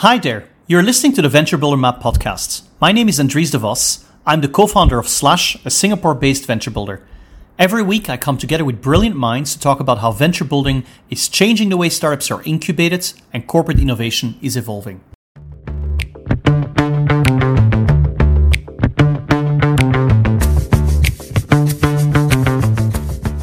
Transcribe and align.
Hi 0.00 0.16
there. 0.16 0.48
You're 0.66 0.82
listening 0.82 1.12
to 1.12 1.20
the 1.20 1.28
Venture 1.28 1.58
Builder 1.58 1.76
Map 1.76 2.00
podcast. 2.00 2.62
My 2.80 2.90
name 2.90 3.06
is 3.10 3.18
Andries 3.18 3.52
de 3.52 3.58
Vos. 3.58 4.02
I'm 4.24 4.40
the 4.40 4.48
co-founder 4.48 4.98
of 4.98 5.06
Slash, 5.06 5.62
a 5.62 5.68
Singapore-based 5.68 6.46
venture 6.46 6.70
builder. 6.70 7.06
Every 7.58 7.82
week 7.82 8.08
I 8.08 8.16
come 8.16 8.38
together 8.38 8.64
with 8.64 8.80
brilliant 8.80 9.14
minds 9.14 9.52
to 9.52 9.60
talk 9.60 9.78
about 9.78 9.98
how 9.98 10.10
venture 10.10 10.46
building 10.46 10.86
is 11.10 11.28
changing 11.28 11.68
the 11.68 11.76
way 11.76 11.90
startups 11.90 12.30
are 12.30 12.42
incubated 12.44 13.12
and 13.30 13.46
corporate 13.46 13.78
innovation 13.78 14.36
is 14.40 14.56
evolving. 14.56 15.02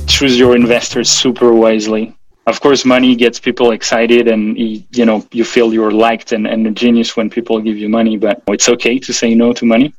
Choose 0.07 0.39
your 0.39 0.55
investors 0.55 1.07
super 1.07 1.53
wisely 1.53 2.16
of 2.47 2.61
course 2.61 2.85
money 2.85 3.13
gets 3.15 3.39
people 3.39 3.71
excited 3.71 4.27
and 4.29 4.57
you 4.57 5.05
know 5.05 5.23
you 5.31 5.43
feel 5.43 5.73
you're 5.73 5.91
liked 5.91 6.31
and, 6.31 6.47
and 6.47 6.65
a 6.65 6.71
genius 6.71 7.15
when 7.17 7.29
people 7.29 7.59
give 7.59 7.77
you 7.77 7.89
money 7.89 8.17
but 8.17 8.41
it's 8.47 8.69
okay 8.69 8.97
to 8.97 9.13
say 9.13 9.35
no 9.35 9.53
to 9.53 9.65
money. 9.65 9.93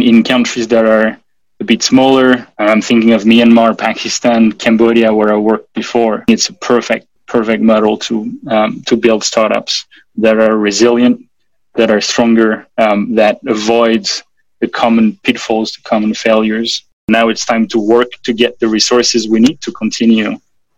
In 0.00 0.24
countries 0.24 0.66
that 0.68 0.84
are 0.84 1.16
a 1.60 1.64
bit 1.64 1.82
smaller 1.82 2.46
i'm 2.58 2.82
thinking 2.82 3.12
of 3.12 3.22
myanmar 3.22 3.72
pakistan 3.78 4.50
cambodia 4.52 5.14
where 5.14 5.32
i 5.32 5.36
worked 5.36 5.72
before. 5.74 6.24
It's 6.28 6.48
a 6.48 6.54
perfect 6.54 7.06
perfect 7.26 7.62
model 7.62 7.96
to 8.06 8.14
um, 8.54 8.82
to 8.88 8.94
build 8.96 9.22
startups 9.24 9.86
that 10.24 10.36
are 10.46 10.56
resilient 10.58 11.16
that 11.78 11.90
are 11.90 12.00
stronger 12.00 12.66
um, 12.84 13.14
that 13.14 13.38
avoids 13.46 14.22
the 14.60 14.68
common 14.68 15.06
pitfalls 15.22 15.72
the 15.72 15.82
common 15.92 16.12
failures. 16.14 16.70
Now 17.08 17.28
it's 17.28 17.46
time 17.46 17.66
to 17.68 17.78
work 17.94 18.10
to 18.26 18.32
get 18.32 18.58
the 18.58 18.68
resources 18.68 19.28
we 19.28 19.40
need 19.40 19.60
to 19.66 19.72
continue 19.72 20.30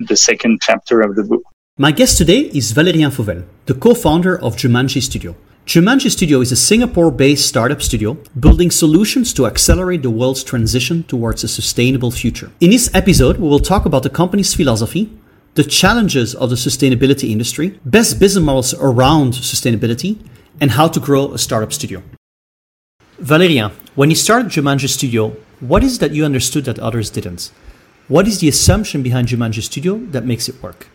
the 0.06 0.16
second 0.16 0.60
chapter 0.62 1.00
of 1.00 1.16
the 1.16 1.22
book. 1.22 1.42
My 1.78 1.90
guest 1.90 2.18
today 2.18 2.50
is 2.54 2.72
Valerian 2.72 3.10
Fauvel, 3.10 3.44
the 3.66 3.74
co-founder 3.74 4.40
of 4.40 4.56
Jumanji 4.56 5.02
Studio. 5.02 5.34
Jumanji 5.66 6.10
Studio 6.10 6.40
is 6.40 6.52
a 6.52 6.56
Singapore-based 6.56 7.46
startup 7.46 7.80
studio 7.80 8.18
building 8.38 8.70
solutions 8.70 9.32
to 9.32 9.46
accelerate 9.46 10.02
the 10.02 10.10
world's 10.10 10.44
transition 10.44 11.02
towards 11.04 11.42
a 11.42 11.48
sustainable 11.48 12.10
future. 12.10 12.50
In 12.60 12.70
this 12.70 12.94
episode, 12.94 13.38
we 13.38 13.48
will 13.48 13.60
talk 13.60 13.86
about 13.86 14.02
the 14.02 14.10
company's 14.10 14.54
philosophy, 14.54 15.10
the 15.54 15.64
challenges 15.64 16.34
of 16.34 16.50
the 16.50 16.56
sustainability 16.56 17.30
industry, 17.30 17.80
best 17.84 18.20
business 18.20 18.44
models 18.44 18.74
around 18.74 19.32
sustainability, 19.32 20.18
and 20.60 20.72
how 20.72 20.86
to 20.86 21.00
grow 21.00 21.32
a 21.32 21.38
startup 21.38 21.72
studio. 21.72 22.02
Valerian, 23.18 23.70
when 23.94 24.10
you 24.10 24.16
started 24.16 24.50
Jumanji 24.50 24.88
Studio, 24.88 25.36
what 25.60 25.82
is 25.82 25.96
it 25.96 26.00
that 26.00 26.12
you 26.12 26.24
understood 26.24 26.66
that 26.66 26.78
others 26.78 27.08
didn't? 27.10 27.50
What 28.08 28.28
is 28.28 28.40
the 28.40 28.48
assumption 28.48 29.02
behind 29.02 29.28
Jumanji 29.28 29.62
Studio 29.62 29.96
that 30.10 30.26
makes 30.26 30.46
it 30.46 30.62
work? 30.62 30.88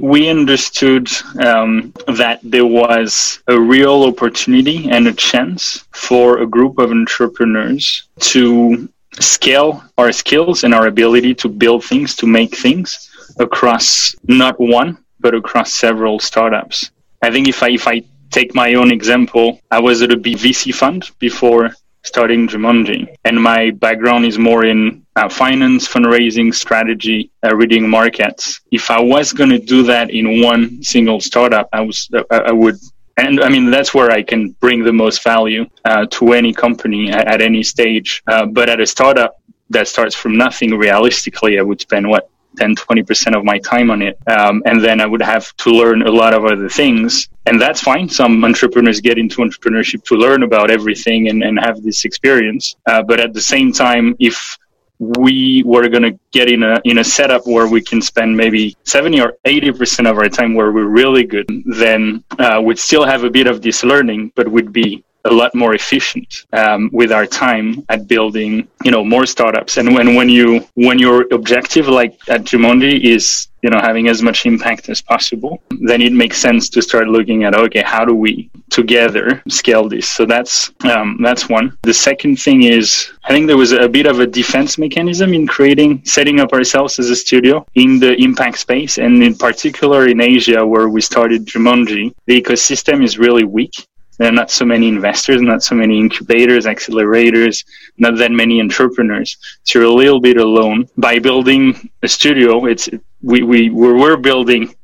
We 0.00 0.30
understood 0.30 1.08
um, 1.38 1.92
that 2.08 2.40
there 2.42 2.64
was 2.64 3.42
a 3.48 3.60
real 3.60 4.04
opportunity 4.04 4.88
and 4.90 5.06
a 5.06 5.12
chance 5.12 5.84
for 5.92 6.38
a 6.38 6.46
group 6.46 6.78
of 6.78 6.90
entrepreneurs 6.90 8.08
to 8.32 8.88
scale 9.20 9.84
our 9.98 10.10
skills 10.10 10.64
and 10.64 10.74
our 10.74 10.86
ability 10.86 11.34
to 11.34 11.48
build 11.50 11.84
things, 11.84 12.16
to 12.16 12.26
make 12.26 12.56
things 12.56 13.10
across 13.38 14.14
not 14.24 14.58
one, 14.58 14.96
but 15.20 15.34
across 15.34 15.74
several 15.74 16.18
startups. 16.18 16.90
I 17.20 17.30
think 17.30 17.46
if 17.46 17.62
I, 17.62 17.70
if 17.70 17.86
I 17.86 18.02
take 18.30 18.54
my 18.54 18.72
own 18.74 18.90
example, 18.90 19.60
I 19.70 19.80
was 19.80 20.00
at 20.00 20.12
a 20.12 20.16
VC 20.16 20.74
fund 20.74 21.10
before 21.18 21.74
starting 22.04 22.46
Jumanji. 22.46 23.08
And 23.24 23.42
my 23.42 23.70
background 23.70 24.24
is 24.24 24.38
more 24.38 24.64
in 24.64 25.04
uh, 25.16 25.28
finance, 25.28 25.88
fundraising, 25.88 26.54
strategy, 26.54 27.30
uh, 27.42 27.54
reading 27.56 27.88
markets. 27.88 28.60
If 28.70 28.90
I 28.90 29.00
was 29.00 29.32
going 29.32 29.50
to 29.50 29.58
do 29.58 29.82
that 29.84 30.10
in 30.10 30.42
one 30.42 30.82
single 30.82 31.20
startup, 31.20 31.68
I 31.72 31.80
was, 31.80 32.08
uh, 32.14 32.22
I 32.30 32.52
would 32.52 32.76
and 33.16 33.40
I 33.40 33.48
mean 33.48 33.70
that's 33.70 33.94
where 33.94 34.10
I 34.10 34.22
can 34.22 34.50
bring 34.60 34.82
the 34.82 34.92
most 34.92 35.22
value 35.22 35.66
uh, 35.84 36.06
to 36.10 36.32
any 36.32 36.52
company 36.52 37.10
at, 37.10 37.28
at 37.28 37.40
any 37.40 37.62
stage. 37.62 38.22
Uh, 38.26 38.46
but 38.46 38.68
at 38.68 38.80
a 38.80 38.86
startup 38.86 39.40
that 39.70 39.88
starts 39.88 40.14
from 40.14 40.36
nothing, 40.36 40.76
realistically, 40.76 41.58
I 41.58 41.62
would 41.62 41.80
spend 41.80 42.08
what 42.08 42.28
10 42.56 42.76
20% 42.76 43.36
of 43.36 43.44
my 43.44 43.58
time 43.58 43.90
on 43.90 44.02
it 44.02 44.18
um, 44.26 44.62
and 44.66 44.82
then 44.82 45.00
i 45.00 45.06
would 45.06 45.22
have 45.22 45.54
to 45.56 45.70
learn 45.70 46.02
a 46.02 46.10
lot 46.10 46.34
of 46.34 46.44
other 46.44 46.68
things. 46.68 47.28
And 47.46 47.60
that's 47.60 47.80
fine. 47.80 48.08
Some 48.08 48.44
entrepreneurs 48.44 49.00
get 49.00 49.18
into 49.18 49.36
entrepreneurship 49.38 50.04
to 50.04 50.14
learn 50.14 50.42
about 50.42 50.70
everything 50.70 51.28
and, 51.28 51.42
and 51.42 51.58
have 51.58 51.82
this 51.82 52.04
experience. 52.04 52.76
Uh, 52.86 53.02
but 53.02 53.20
at 53.20 53.32
the 53.34 53.40
same 53.40 53.72
time 53.72 54.16
if 54.18 54.58
we 54.98 55.62
were 55.66 55.88
going 55.88 56.04
to 56.04 56.18
get 56.30 56.48
in 56.48 56.62
a 56.62 56.80
in 56.84 56.98
a 56.98 57.04
setup 57.04 57.46
where 57.46 57.66
we 57.66 57.82
can 57.82 58.00
spend 58.00 58.36
maybe 58.36 58.76
70 58.84 59.20
or 59.20 59.34
80 59.44 59.72
percent 59.72 60.08
of 60.08 60.16
our 60.18 60.28
time 60.28 60.54
where 60.54 60.70
we're 60.70 60.86
really 60.86 61.24
good 61.24 61.48
then 61.66 62.22
uh, 62.38 62.62
we'd 62.64 62.78
still 62.78 63.04
have 63.04 63.24
a 63.24 63.28
bit 63.28 63.48
of 63.48 63.60
this 63.60 63.82
learning 63.82 64.30
but 64.36 64.46
we'd 64.46 64.72
be 64.72 65.04
a 65.24 65.32
lot 65.32 65.54
more 65.54 65.74
efficient 65.74 66.44
um, 66.52 66.90
with 66.92 67.10
our 67.10 67.26
time 67.26 67.84
at 67.88 68.06
building, 68.06 68.68
you 68.84 68.90
know, 68.90 69.04
more 69.04 69.26
startups. 69.26 69.78
And 69.78 69.94
when, 69.94 70.14
when 70.14 70.28
you 70.28 70.66
when 70.74 70.98
your 70.98 71.26
objective, 71.32 71.88
like 71.88 72.18
at 72.28 72.42
Jumanji, 72.42 73.00
is 73.02 73.48
you 73.62 73.70
know 73.70 73.80
having 73.80 74.08
as 74.08 74.20
much 74.22 74.44
impact 74.44 74.90
as 74.90 75.00
possible, 75.00 75.62
then 75.80 76.02
it 76.02 76.12
makes 76.12 76.36
sense 76.38 76.68
to 76.68 76.82
start 76.82 77.08
looking 77.08 77.44
at 77.44 77.54
okay, 77.54 77.82
how 77.82 78.04
do 78.04 78.14
we 78.14 78.50
together 78.68 79.42
scale 79.48 79.88
this? 79.88 80.06
So 80.06 80.26
that's 80.26 80.70
um, 80.84 81.18
that's 81.22 81.48
one. 81.48 81.76
The 81.82 81.94
second 81.94 82.36
thing 82.36 82.64
is 82.64 83.10
I 83.24 83.30
think 83.30 83.46
there 83.46 83.56
was 83.56 83.72
a 83.72 83.88
bit 83.88 84.06
of 84.06 84.20
a 84.20 84.26
defense 84.26 84.76
mechanism 84.76 85.32
in 85.32 85.46
creating, 85.46 86.02
setting 86.04 86.38
up 86.40 86.52
ourselves 86.52 86.98
as 86.98 87.08
a 87.08 87.16
studio 87.16 87.66
in 87.76 87.98
the 87.98 88.14
impact 88.22 88.58
space, 88.58 88.98
and 88.98 89.22
in 89.22 89.34
particular 89.34 90.06
in 90.08 90.20
Asia 90.20 90.66
where 90.66 90.90
we 90.90 91.00
started 91.00 91.46
Jumanji, 91.46 92.14
the 92.26 92.40
ecosystem 92.42 93.02
is 93.02 93.18
really 93.18 93.44
weak 93.44 93.86
there 94.18 94.28
are 94.28 94.32
not 94.32 94.50
so 94.50 94.64
many 94.64 94.88
investors, 94.88 95.42
not 95.42 95.62
so 95.62 95.74
many 95.74 95.98
incubators, 95.98 96.66
accelerators, 96.66 97.64
not 97.98 98.16
that 98.18 98.30
many 98.30 98.60
entrepreneurs. 98.60 99.36
So 99.64 99.80
you're 99.80 99.88
a 99.88 99.92
little 99.92 100.20
bit 100.20 100.36
alone. 100.36 100.86
By 100.96 101.18
building 101.18 101.90
a 102.02 102.08
studio, 102.08 102.66
it's 102.66 102.88
we 103.22 103.42
we 103.42 103.70
we're 103.70 104.16
building 104.16 104.74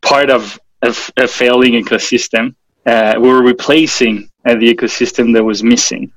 part 0.00 0.30
of 0.30 0.58
a, 0.82 0.94
a 1.16 1.28
failing 1.28 1.74
ecosystem. 1.74 2.54
Uh, 2.84 3.14
we're 3.18 3.44
replacing 3.44 4.28
uh, 4.44 4.54
the 4.56 4.74
ecosystem 4.74 5.32
that 5.34 5.44
was 5.44 5.62
missing, 5.62 6.12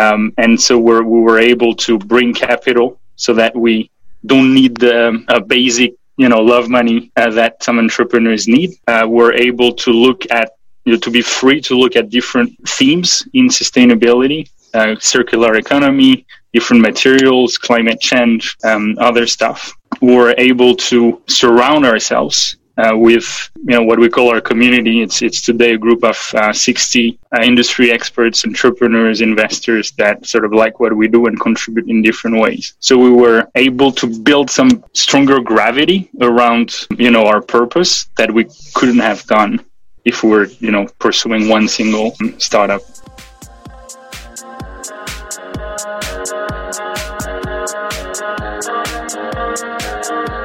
um, 0.00 0.32
and 0.38 0.60
so 0.60 0.78
we're, 0.78 1.02
we 1.02 1.20
were 1.20 1.40
able 1.40 1.74
to 1.74 1.98
bring 1.98 2.32
capital 2.32 3.00
so 3.16 3.34
that 3.34 3.54
we 3.56 3.90
don't 4.26 4.54
need 4.54 4.76
the 4.76 5.24
a 5.28 5.40
basic 5.40 5.94
you 6.16 6.28
know 6.28 6.38
love 6.38 6.68
money 6.68 7.10
uh, 7.16 7.30
that 7.30 7.62
some 7.62 7.80
entrepreneurs 7.80 8.46
need. 8.46 8.70
Uh, 8.86 9.04
we're 9.08 9.34
able 9.34 9.72
to 9.72 9.90
look 9.90 10.24
at 10.30 10.52
you 10.84 10.92
know, 10.92 10.98
to 10.98 11.10
be 11.10 11.22
free 11.22 11.60
to 11.62 11.76
look 11.76 11.96
at 11.96 12.10
different 12.10 12.50
themes 12.68 13.26
in 13.32 13.48
sustainability, 13.48 14.50
uh, 14.74 14.96
circular 14.98 15.56
economy, 15.56 16.26
different 16.52 16.82
materials, 16.82 17.58
climate 17.58 18.00
change, 18.00 18.56
um, 18.64 18.96
other 18.98 19.26
stuff. 19.26 19.72
We're 20.00 20.34
able 20.36 20.76
to 20.76 21.22
surround 21.26 21.86
ourselves 21.86 22.56
uh, 22.76 22.92
with 22.96 23.50
you 23.56 23.76
know 23.76 23.82
what 23.82 23.98
we 23.98 24.08
call 24.08 24.30
our 24.30 24.40
community. 24.40 25.00
It's 25.02 25.22
it's 25.22 25.40
today 25.40 25.74
a 25.74 25.78
group 25.78 26.02
of 26.04 26.18
uh, 26.34 26.52
60 26.52 27.18
uh, 27.32 27.42
industry 27.42 27.92
experts, 27.92 28.44
entrepreneurs, 28.44 29.20
investors 29.20 29.92
that 29.92 30.26
sort 30.26 30.44
of 30.44 30.52
like 30.52 30.80
what 30.80 30.92
we 30.96 31.06
do 31.08 31.26
and 31.26 31.38
contribute 31.38 31.88
in 31.88 32.02
different 32.02 32.38
ways. 32.38 32.74
So 32.80 32.98
we 32.98 33.10
were 33.10 33.48
able 33.54 33.92
to 33.92 34.06
build 34.06 34.50
some 34.50 34.84
stronger 34.92 35.40
gravity 35.40 36.10
around 36.20 36.86
you 36.98 37.10
know 37.10 37.26
our 37.26 37.40
purpose 37.40 38.06
that 38.16 38.32
we 38.32 38.48
couldn't 38.74 38.98
have 38.98 39.24
done 39.26 39.64
if 40.04 40.22
we're 40.22 40.46
you 40.60 40.70
know 40.70 40.86
pursuing 40.98 41.48
one 41.48 41.68
single 41.68 42.14
startup. 42.38 42.82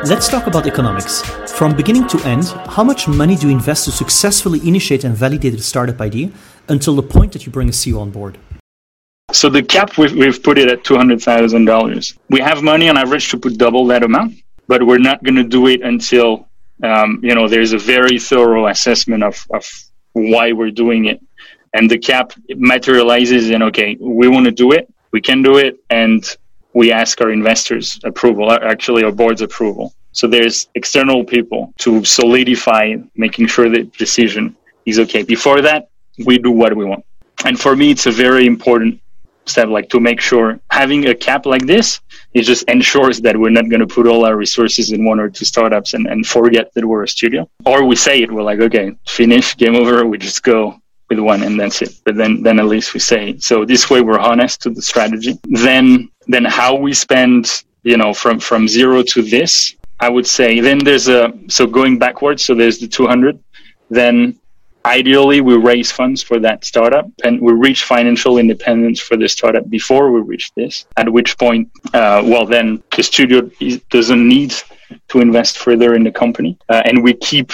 Let's 0.06 0.28
talk 0.28 0.48
about 0.48 0.66
economics. 0.66 1.22
From 1.52 1.76
beginning 1.76 2.08
to 2.08 2.20
end, 2.26 2.46
how 2.68 2.84
much 2.84 3.08
money 3.08 3.36
do 3.36 3.48
you 3.48 3.54
invest 3.54 3.86
to 3.86 3.92
successfully 3.92 4.60
initiate 4.66 5.04
and 5.04 5.14
validate 5.16 5.54
a 5.54 5.62
startup 5.62 6.02
idea 6.02 6.32
until 6.70 6.96
the 6.96 7.04
point 7.04 7.34
that 7.34 7.46
you 7.46 7.52
bring 7.52 7.68
a 7.68 7.72
CEO 7.72 8.00
on 8.00 8.10
board? 8.10 8.38
So 9.32 9.50
the 9.50 9.62
cap 9.62 9.98
we've, 9.98 10.16
we've 10.16 10.42
put 10.42 10.58
it 10.58 10.70
at 10.70 10.84
two 10.84 10.96
hundred 10.96 11.22
thousand 11.22 11.66
dollars. 11.66 12.18
We 12.30 12.40
have 12.40 12.64
money 12.64 12.90
on 12.90 12.98
average 12.98 13.30
to 13.32 13.38
put 13.38 13.58
double 13.58 13.86
that 13.88 14.04
amount, 14.04 14.36
but 14.68 14.82
we're 14.84 14.98
not 14.98 15.24
going 15.24 15.36
to 15.36 15.44
do 15.44 15.68
it 15.68 15.82
until 15.82 16.49
um, 16.84 17.20
you 17.24 17.36
know, 17.36 17.48
there's 17.48 17.74
a 17.74 17.78
very 17.78 18.20
thorough 18.20 18.68
assessment 18.68 19.24
of, 19.24 19.46
of 19.54 19.66
why 20.14 20.52
we're 20.52 20.72
doing 20.72 21.06
it. 21.06 21.20
And 21.74 21.90
the 21.90 21.98
cap 21.98 22.34
materializes 22.50 23.50
in, 23.50 23.62
okay, 23.64 23.98
we 24.00 24.28
want 24.28 24.46
to 24.46 24.52
do 24.52 24.72
it, 24.72 24.92
we 25.12 25.22
can 25.22 25.42
do 25.42 25.58
it, 25.58 25.80
and 25.90 26.24
we 26.74 26.92
ask 26.92 27.22
our 27.22 27.32
investors 27.32 28.00
approval, 28.04 28.52
actually 28.52 29.04
our 29.04 29.12
board's 29.12 29.42
approval. 29.42 29.94
So 30.12 30.28
there's 30.28 30.68
external 30.76 31.24
people 31.24 31.74
to 31.80 32.04
solidify 32.04 32.96
making 33.16 33.48
sure 33.48 33.70
that 33.70 33.94
decision 33.94 34.56
is 34.86 35.00
okay. 35.00 35.24
Before 35.24 35.62
that, 35.62 35.90
we 36.26 36.38
do 36.38 36.52
what 36.52 36.76
we 36.76 36.86
want. 36.86 37.06
And 37.46 37.60
for 37.60 37.76
me, 37.76 37.92
it's 37.92 38.08
a 38.08 38.12
very 38.12 38.46
important 38.46 39.00
step, 39.50 39.68
like 39.68 39.90
to 39.90 40.00
make 40.00 40.22
sure 40.22 40.60
having 40.70 41.08
a 41.08 41.16
cap 41.16 41.46
like 41.46 41.66
this 41.66 42.00
it 42.34 42.44
just 42.44 42.64
ensures 42.70 43.22
that 43.22 43.36
we're 43.38 43.50
not 43.50 43.70
going 43.70 43.80
to 43.80 43.88
put 43.88 44.08
all 44.08 44.26
our 44.26 44.36
resources 44.36 44.92
in 44.92 45.04
one 45.04 45.20
or 45.20 45.30
two 45.30 45.46
startups 45.46 45.94
and, 45.94 46.06
and 46.08 46.26
forget 46.28 46.72
that 46.74 46.86
we're 46.86 47.04
a 47.04 47.08
studio. 47.08 47.50
Or 47.66 47.86
we 47.86 47.96
say 47.96 48.22
it, 48.22 48.32
we're 48.32 48.44
like, 48.44 48.60
okay, 48.60 48.96
finish, 49.08 49.58
game 49.58 49.76
over, 49.76 50.06
we 50.06 50.18
just 50.18 50.44
go 50.44 50.80
with 51.10 51.20
one 51.20 51.42
and 51.42 51.60
that's 51.60 51.82
it. 51.82 52.00
But 52.06 52.16
then, 52.16 52.44
then 52.44 52.60
at 52.60 52.66
least 52.66 52.94
we 52.94 53.00
say, 53.00 53.38
so 53.40 53.66
this 53.66 53.90
way 53.90 54.02
we're 54.02 54.20
honest 54.20 54.62
to 54.62 54.70
the 54.70 54.82
strategy. 54.82 55.40
Then, 55.46 56.10
then 56.28 56.46
how 56.46 56.76
we 56.76 56.94
spend, 56.94 57.64
you 57.84 57.98
know, 57.98 58.14
from, 58.14 58.40
from 58.40 58.68
zero 58.68 59.02
to 59.04 59.24
this, 59.24 59.76
I 60.00 60.10
would 60.10 60.28
say 60.28 60.60
then 60.60 60.78
there's 60.78 61.08
a, 61.10 61.34
so 61.48 61.66
going 61.66 61.98
backwards. 61.98 62.46
So 62.46 62.54
there's 62.54 62.78
the 62.78 62.88
200, 62.88 63.40
then 63.90 64.40
ideally 64.86 65.42
we 65.42 65.56
raise 65.56 65.92
funds 65.92 66.24
for 66.24 66.40
that 66.40 66.64
startup 66.64 67.08
and 67.24 67.42
we 67.42 67.54
reach 67.54 67.84
financial 67.84 68.38
independence 68.38 69.00
for 69.00 69.18
the 69.18 69.28
startup 69.28 69.70
before 69.70 70.12
we 70.12 70.22
reach 70.22 70.52
this 70.56 70.86
at 70.98 71.08
which 71.12 71.38
point 71.38 71.70
uh, 71.94 72.22
well 72.26 72.46
then 72.46 72.82
the 72.96 73.04
studio 73.04 73.50
doesn't 73.90 74.28
need 74.28 74.54
to 75.08 75.20
invest 75.20 75.58
further 75.58 75.96
in 75.96 76.04
the 76.04 76.12
company 76.12 76.58
uh, 76.70 76.82
and 76.86 77.04
we 77.04 77.14
keep 77.14 77.52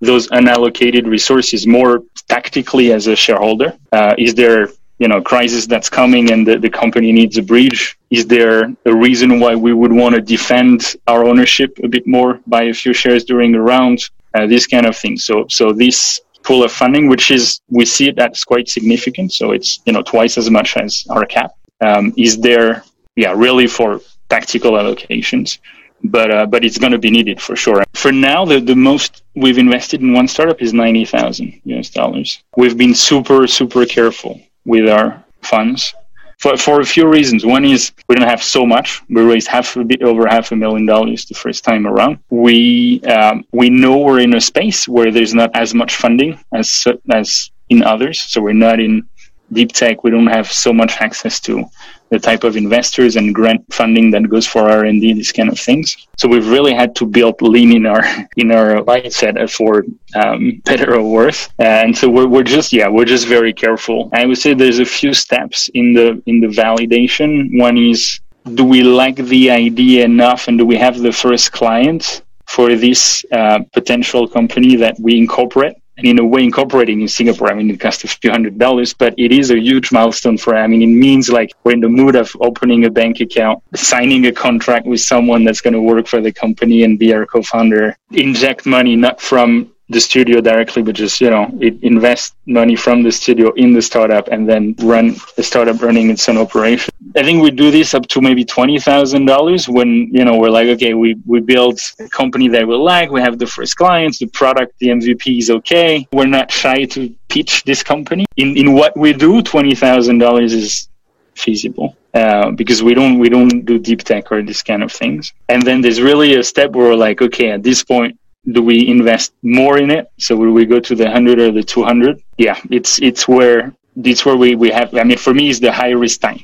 those 0.00 0.28
unallocated 0.28 1.06
resources 1.06 1.66
more 1.66 2.02
tactically 2.28 2.92
as 2.92 3.06
a 3.06 3.16
shareholder? 3.16 3.76
Uh, 3.92 4.14
is 4.18 4.34
there 4.34 4.68
you 4.98 5.08
know 5.08 5.20
crisis 5.20 5.66
that's 5.66 5.90
coming 5.90 6.30
and 6.32 6.46
the, 6.46 6.58
the 6.58 6.70
company 6.70 7.12
needs 7.12 7.38
a 7.38 7.42
bridge? 7.42 7.98
Is 8.10 8.26
there 8.26 8.72
a 8.84 8.94
reason 8.94 9.40
why 9.40 9.54
we 9.54 9.72
would 9.72 9.92
want 9.92 10.14
to 10.14 10.20
defend 10.20 10.96
our 11.06 11.24
ownership 11.24 11.78
a 11.82 11.88
bit 11.88 12.06
more, 12.06 12.40
by 12.46 12.64
a 12.64 12.74
few 12.74 12.92
shares 12.92 13.24
during 13.24 13.52
the 13.52 13.60
round? 13.60 14.00
Uh, 14.34 14.46
this 14.46 14.66
kind 14.66 14.86
of 14.86 14.96
thing. 14.96 15.16
So 15.16 15.46
so 15.48 15.72
this 15.72 16.20
pool 16.46 16.62
of 16.64 16.72
funding, 16.72 17.08
which 17.08 17.30
is 17.30 17.60
we 17.68 17.84
see 17.84 18.08
it 18.08 18.16
that's 18.16 18.44
quite 18.44 18.68
significant. 18.68 19.32
So 19.32 19.52
it's 19.56 19.80
you 19.86 19.92
know 19.92 20.02
twice 20.02 20.34
as 20.38 20.48
much 20.50 20.76
as 20.76 20.90
our 21.10 21.24
cap. 21.36 21.50
Um, 21.80 22.14
is 22.16 22.32
there 22.38 22.84
yeah 23.16 23.32
really 23.36 23.66
for 23.66 24.00
tactical 24.28 24.72
allocations? 24.72 25.58
but 26.04 26.30
uh, 26.30 26.46
but 26.46 26.64
it's 26.64 26.78
going 26.78 26.92
to 26.92 26.98
be 26.98 27.10
needed 27.10 27.40
for 27.40 27.56
sure. 27.56 27.82
For 27.94 28.12
now, 28.12 28.44
the, 28.44 28.60
the 28.60 28.76
most 28.76 29.22
we've 29.34 29.58
invested 29.58 30.00
in 30.00 30.12
one 30.12 30.28
startup 30.28 30.60
is 30.60 30.72
ninety 30.72 31.04
thousand 31.04 31.60
US 31.64 31.90
dollars. 31.90 32.42
We've 32.56 32.76
been 32.76 32.94
super 32.94 33.46
super 33.46 33.86
careful 33.86 34.40
with 34.64 34.88
our 34.88 35.24
funds 35.42 35.94
for 36.38 36.56
for 36.56 36.80
a 36.80 36.84
few 36.84 37.08
reasons. 37.08 37.44
One 37.44 37.64
is 37.64 37.92
we 38.08 38.16
don't 38.16 38.28
have 38.28 38.42
so 38.42 38.66
much. 38.66 39.02
We 39.08 39.22
raised 39.22 39.48
half 39.48 39.76
a 39.76 39.84
bit 39.84 40.02
over 40.02 40.26
half 40.26 40.52
a 40.52 40.56
million 40.56 40.86
dollars 40.86 41.24
the 41.24 41.34
first 41.34 41.64
time 41.64 41.86
around. 41.86 42.18
We 42.30 43.00
um, 43.02 43.44
we 43.52 43.70
know 43.70 43.98
we're 43.98 44.20
in 44.20 44.34
a 44.34 44.40
space 44.40 44.86
where 44.88 45.10
there's 45.10 45.34
not 45.34 45.50
as 45.54 45.74
much 45.74 45.96
funding 45.96 46.38
as 46.54 46.86
as 47.12 47.50
in 47.68 47.82
others. 47.82 48.20
So 48.20 48.40
we're 48.40 48.52
not 48.52 48.80
in 48.80 49.08
deep 49.52 49.72
tech. 49.72 50.04
We 50.04 50.10
don't 50.10 50.26
have 50.26 50.50
so 50.50 50.72
much 50.72 50.96
access 51.00 51.40
to 51.40 51.64
the 52.10 52.18
type 52.18 52.44
of 52.44 52.56
investors 52.56 53.16
and 53.16 53.34
grant 53.34 53.62
funding 53.72 54.10
that 54.12 54.28
goes 54.28 54.46
for 54.46 54.68
R&D, 54.68 55.12
these 55.12 55.32
kind 55.32 55.48
of 55.48 55.58
things. 55.58 56.06
So 56.16 56.28
we've 56.28 56.48
really 56.48 56.72
had 56.72 56.94
to 56.96 57.06
build 57.06 57.42
lean 57.42 57.74
in 57.74 57.86
our 57.86 58.04
in 58.36 58.52
our 58.52 58.82
mindset 58.82 59.34
for 59.50 59.84
um, 60.14 60.62
better 60.64 60.94
or 60.94 61.02
worse. 61.02 61.48
And 61.58 61.96
so 61.96 62.08
we're, 62.08 62.28
we're 62.28 62.50
just 62.56 62.72
yeah 62.72 62.88
we're 62.88 63.04
just 63.16 63.26
very 63.26 63.52
careful. 63.52 64.10
I 64.12 64.26
would 64.26 64.38
say 64.38 64.54
there's 64.54 64.78
a 64.78 64.84
few 64.84 65.12
steps 65.14 65.68
in 65.74 65.92
the 65.92 66.22
in 66.26 66.40
the 66.40 66.48
validation. 66.48 67.58
One 67.58 67.76
is 67.76 68.20
do 68.54 68.64
we 68.64 68.82
like 68.82 69.16
the 69.16 69.50
idea 69.50 70.04
enough, 70.04 70.46
and 70.46 70.56
do 70.56 70.64
we 70.64 70.76
have 70.76 70.98
the 71.00 71.12
first 71.12 71.50
client 71.50 72.22
for 72.46 72.76
this 72.76 73.24
uh, 73.32 73.58
potential 73.72 74.28
company 74.28 74.76
that 74.76 74.96
we 75.00 75.18
incorporate? 75.18 75.74
And 75.96 76.06
in 76.06 76.18
a 76.18 76.24
way 76.24 76.44
incorporating 76.44 77.00
in 77.00 77.08
Singapore, 77.08 77.50
I 77.50 77.54
mean, 77.54 77.70
it 77.70 77.80
costs 77.80 78.04
a 78.04 78.08
few 78.08 78.30
hundred 78.30 78.58
dollars, 78.58 78.92
but 78.92 79.14
it 79.16 79.32
is 79.32 79.50
a 79.50 79.58
huge 79.58 79.92
milestone 79.92 80.36
for, 80.36 80.54
I 80.54 80.66
mean, 80.66 80.82
it 80.82 80.86
means 80.86 81.28
like 81.28 81.52
we're 81.64 81.72
in 81.72 81.80
the 81.80 81.88
mood 81.88 82.16
of 82.16 82.34
opening 82.40 82.84
a 82.84 82.90
bank 82.90 83.20
account, 83.20 83.62
signing 83.74 84.26
a 84.26 84.32
contract 84.32 84.86
with 84.86 85.00
someone 85.00 85.44
that's 85.44 85.60
going 85.60 85.74
to 85.74 85.80
work 85.80 86.06
for 86.06 86.20
the 86.20 86.32
company 86.32 86.82
and 86.82 86.98
be 86.98 87.14
our 87.14 87.26
co-founder, 87.26 87.96
inject 88.12 88.66
money, 88.66 88.94
not 88.96 89.20
from 89.20 89.72
the 89.88 90.00
studio 90.00 90.40
directly, 90.40 90.82
but 90.82 90.96
just, 90.96 91.20
you 91.20 91.30
know, 91.30 91.48
it 91.60 91.80
invest 91.82 92.34
money 92.46 92.74
from 92.74 93.02
the 93.04 93.12
studio 93.12 93.52
in 93.52 93.72
the 93.72 93.80
startup 93.80 94.28
and 94.28 94.48
then 94.48 94.74
run 94.80 95.14
the 95.36 95.42
startup 95.42 95.80
running 95.80 96.10
its 96.10 96.28
own 96.28 96.38
operation. 96.38 96.92
I 97.16 97.22
think 97.22 97.40
we 97.42 97.50
do 97.52 97.70
this 97.70 97.94
up 97.94 98.06
to 98.08 98.20
maybe 98.20 98.44
twenty 98.44 98.80
thousand 98.80 99.26
dollars 99.26 99.68
when 99.68 100.08
you 100.12 100.24
know 100.24 100.36
we're 100.36 100.50
like, 100.50 100.68
okay, 100.68 100.94
we 100.94 101.16
we 101.24 101.40
build 101.40 101.78
a 102.00 102.08
company 102.08 102.48
that 102.48 102.66
we 102.66 102.74
like, 102.74 103.10
we 103.10 103.20
have 103.20 103.38
the 103.38 103.46
first 103.46 103.76
clients, 103.76 104.18
the 104.18 104.26
product, 104.26 104.78
the 104.80 104.88
MVP 104.88 105.38
is 105.38 105.50
okay. 105.50 106.06
We're 106.12 106.26
not 106.26 106.50
shy 106.50 106.84
to 106.86 107.14
pitch 107.28 107.62
this 107.64 107.82
company. 107.82 108.26
In 108.36 108.56
in 108.56 108.72
what 108.74 108.96
we 108.96 109.12
do, 109.12 109.40
twenty 109.42 109.74
thousand 109.74 110.18
dollars 110.18 110.52
is 110.52 110.88
feasible. 111.34 111.96
Uh, 112.12 112.50
because 112.50 112.82
we 112.82 112.94
don't 112.94 113.18
we 113.18 113.28
don't 113.28 113.66
do 113.66 113.78
deep 113.78 114.02
tech 114.02 114.32
or 114.32 114.42
this 114.42 114.62
kind 114.62 114.82
of 114.82 114.90
things. 114.90 115.34
And 115.50 115.60
then 115.60 115.82
there's 115.82 116.00
really 116.00 116.34
a 116.36 116.42
step 116.42 116.70
where 116.70 116.88
we're 116.88 116.96
like, 116.96 117.20
okay, 117.20 117.50
at 117.50 117.62
this 117.62 117.84
point, 117.84 118.18
do 118.52 118.62
we 118.62 118.88
invest 118.88 119.32
more 119.42 119.78
in 119.78 119.90
it? 119.90 120.10
So 120.18 120.36
will 120.36 120.52
we 120.52 120.66
go 120.66 120.80
to 120.80 120.94
the 120.94 121.10
hundred 121.10 121.40
or 121.40 121.50
the 121.52 121.62
two 121.62 121.84
hundred? 121.84 122.22
Yeah, 122.38 122.58
it's 122.70 123.00
it's 123.00 123.26
where 123.26 123.74
it's 124.04 124.24
where 124.24 124.36
we, 124.36 124.54
we 124.54 124.70
have. 124.70 124.94
I 124.94 125.04
mean, 125.04 125.18
for 125.18 125.34
me, 125.34 125.50
it's 125.50 125.60
the 125.60 125.72
high 125.72 125.90
risk 125.90 126.20
time. 126.20 126.40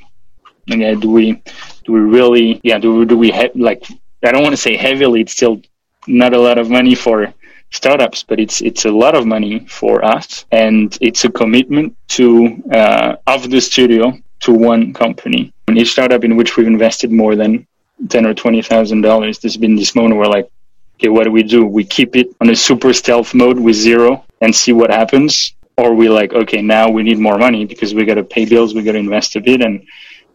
Okay, 0.70 0.94
do 0.94 1.10
we 1.10 1.42
do 1.84 1.92
we 1.92 2.00
really? 2.00 2.60
Yeah, 2.62 2.78
do 2.78 2.94
we, 2.96 3.04
do 3.04 3.16
we 3.16 3.30
have 3.30 3.54
like? 3.54 3.84
I 4.24 4.32
don't 4.32 4.42
want 4.42 4.52
to 4.52 4.60
say 4.68 4.76
heavily. 4.76 5.20
It's 5.20 5.32
still 5.32 5.60
not 6.06 6.34
a 6.34 6.38
lot 6.38 6.58
of 6.58 6.70
money 6.70 6.94
for 6.94 7.32
startups, 7.70 8.22
but 8.22 8.38
it's 8.38 8.60
it's 8.62 8.84
a 8.84 8.90
lot 8.90 9.14
of 9.14 9.26
money 9.26 9.60
for 9.66 10.04
us, 10.04 10.44
and 10.52 10.96
it's 11.00 11.24
a 11.24 11.30
commitment 11.30 11.96
to 12.08 12.62
uh, 12.72 13.16
of 13.26 13.50
the 13.50 13.60
studio 13.60 14.12
to 14.40 14.52
one 14.52 14.92
company. 14.92 15.52
And 15.68 15.78
each 15.78 15.92
startup 15.92 16.24
in 16.24 16.36
which 16.36 16.56
we've 16.56 16.66
invested 16.66 17.12
more 17.12 17.36
than 17.36 17.66
ten 18.08 18.26
or 18.26 18.34
twenty 18.34 18.62
thousand 18.62 19.02
dollars, 19.02 19.38
there's 19.38 19.56
been 19.56 19.76
this 19.76 19.94
moment 19.94 20.16
where 20.16 20.28
like 20.28 20.50
okay, 20.96 21.08
what 21.08 21.24
do 21.24 21.32
we 21.32 21.42
do? 21.42 21.64
We 21.64 21.84
keep 21.84 22.16
it 22.16 22.34
on 22.40 22.50
a 22.50 22.56
super 22.56 22.92
stealth 22.92 23.34
mode 23.34 23.58
with 23.58 23.76
zero 23.76 24.24
and 24.40 24.54
see 24.54 24.72
what 24.72 24.90
happens. 24.90 25.54
Or 25.76 25.94
we 25.94 26.08
like, 26.08 26.32
okay, 26.32 26.60
now 26.60 26.90
we 26.90 27.02
need 27.02 27.18
more 27.18 27.38
money 27.38 27.64
because 27.64 27.94
we 27.94 28.04
got 28.04 28.14
to 28.14 28.24
pay 28.24 28.44
bills, 28.44 28.74
we 28.74 28.82
got 28.82 28.92
to 28.92 28.98
invest 28.98 29.36
a 29.36 29.40
bit, 29.40 29.62
and 29.62 29.86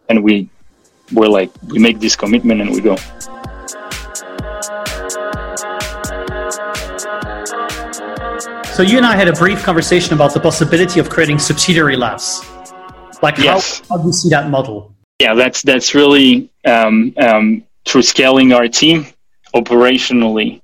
and 0.08 0.24
we 0.24 0.48
we're 1.12 1.28
like 1.28 1.50
we 1.68 1.78
make 1.78 2.00
this 2.00 2.16
commitment 2.16 2.60
and 2.60 2.70
we 2.70 2.80
go. 2.80 2.96
So 8.74 8.82
you 8.82 8.96
and 8.96 9.06
I 9.06 9.16
had 9.16 9.28
a 9.28 9.32
brief 9.32 9.62
conversation 9.64 10.14
about 10.14 10.34
the 10.34 10.40
possibility 10.40 11.00
of 11.00 11.08
creating 11.08 11.38
subsidiary 11.38 11.96
labs. 11.96 12.44
Like 13.22 13.38
yes. 13.38 13.80
how, 13.88 13.96
how 13.96 14.02
do 14.02 14.08
you 14.08 14.12
see 14.12 14.28
that 14.30 14.50
model? 14.50 14.94
Yeah, 15.20 15.34
that's 15.34 15.62
that's 15.62 15.94
really 15.94 16.50
um, 16.64 17.12
um, 17.16 17.64
through 17.84 18.02
scaling 18.02 18.52
our 18.52 18.68
team 18.68 19.06
operationally 19.54 20.60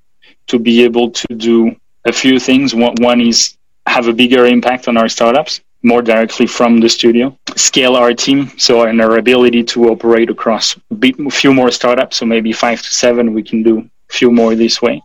to 0.47 0.59
be 0.59 0.85
able 0.85 1.11
to 1.11 1.27
do 1.35 1.75
a 2.05 2.13
few 2.13 2.39
things. 2.39 2.75
One, 2.75 3.21
is 3.21 3.57
have 3.87 4.09
a 4.09 4.13
bigger 4.13 4.47
impact 4.47 4.89
on 4.89 4.97
our 4.97 5.09
startups 5.09 5.61
more 5.83 6.01
directly 6.01 6.47
from 6.47 6.81
the 6.81 6.89
studio, 6.89 7.37
scale 7.57 7.95
our 7.95 8.15
team, 8.15 8.51
so 8.57 8.83
and 8.83 9.01
our 9.03 9.19
ability 9.19 9.63
to 9.63 9.91
operate 9.91 10.31
across 10.31 10.77
a 10.91 11.31
few 11.31 11.53
more 11.53 11.71
startups, 11.71 12.17
so 12.17 12.27
maybe 12.27 12.53
five 12.53 12.81
to 12.81 12.95
seven, 12.95 13.35
we 13.35 13.43
can 13.43 13.63
do 13.63 13.79
a 13.81 14.13
few 14.13 14.31
more 14.33 14.55
this 14.55 14.81
way. 14.81 15.03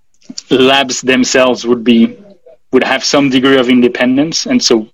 Labs 0.50 1.02
themselves 1.02 1.66
would 1.68 1.84
be 1.84 2.18
would 2.72 2.84
have 2.84 3.04
some 3.04 3.30
degree 3.30 3.58
of 3.58 3.68
independence, 3.68 4.46
and 4.46 4.64
so 4.64 4.88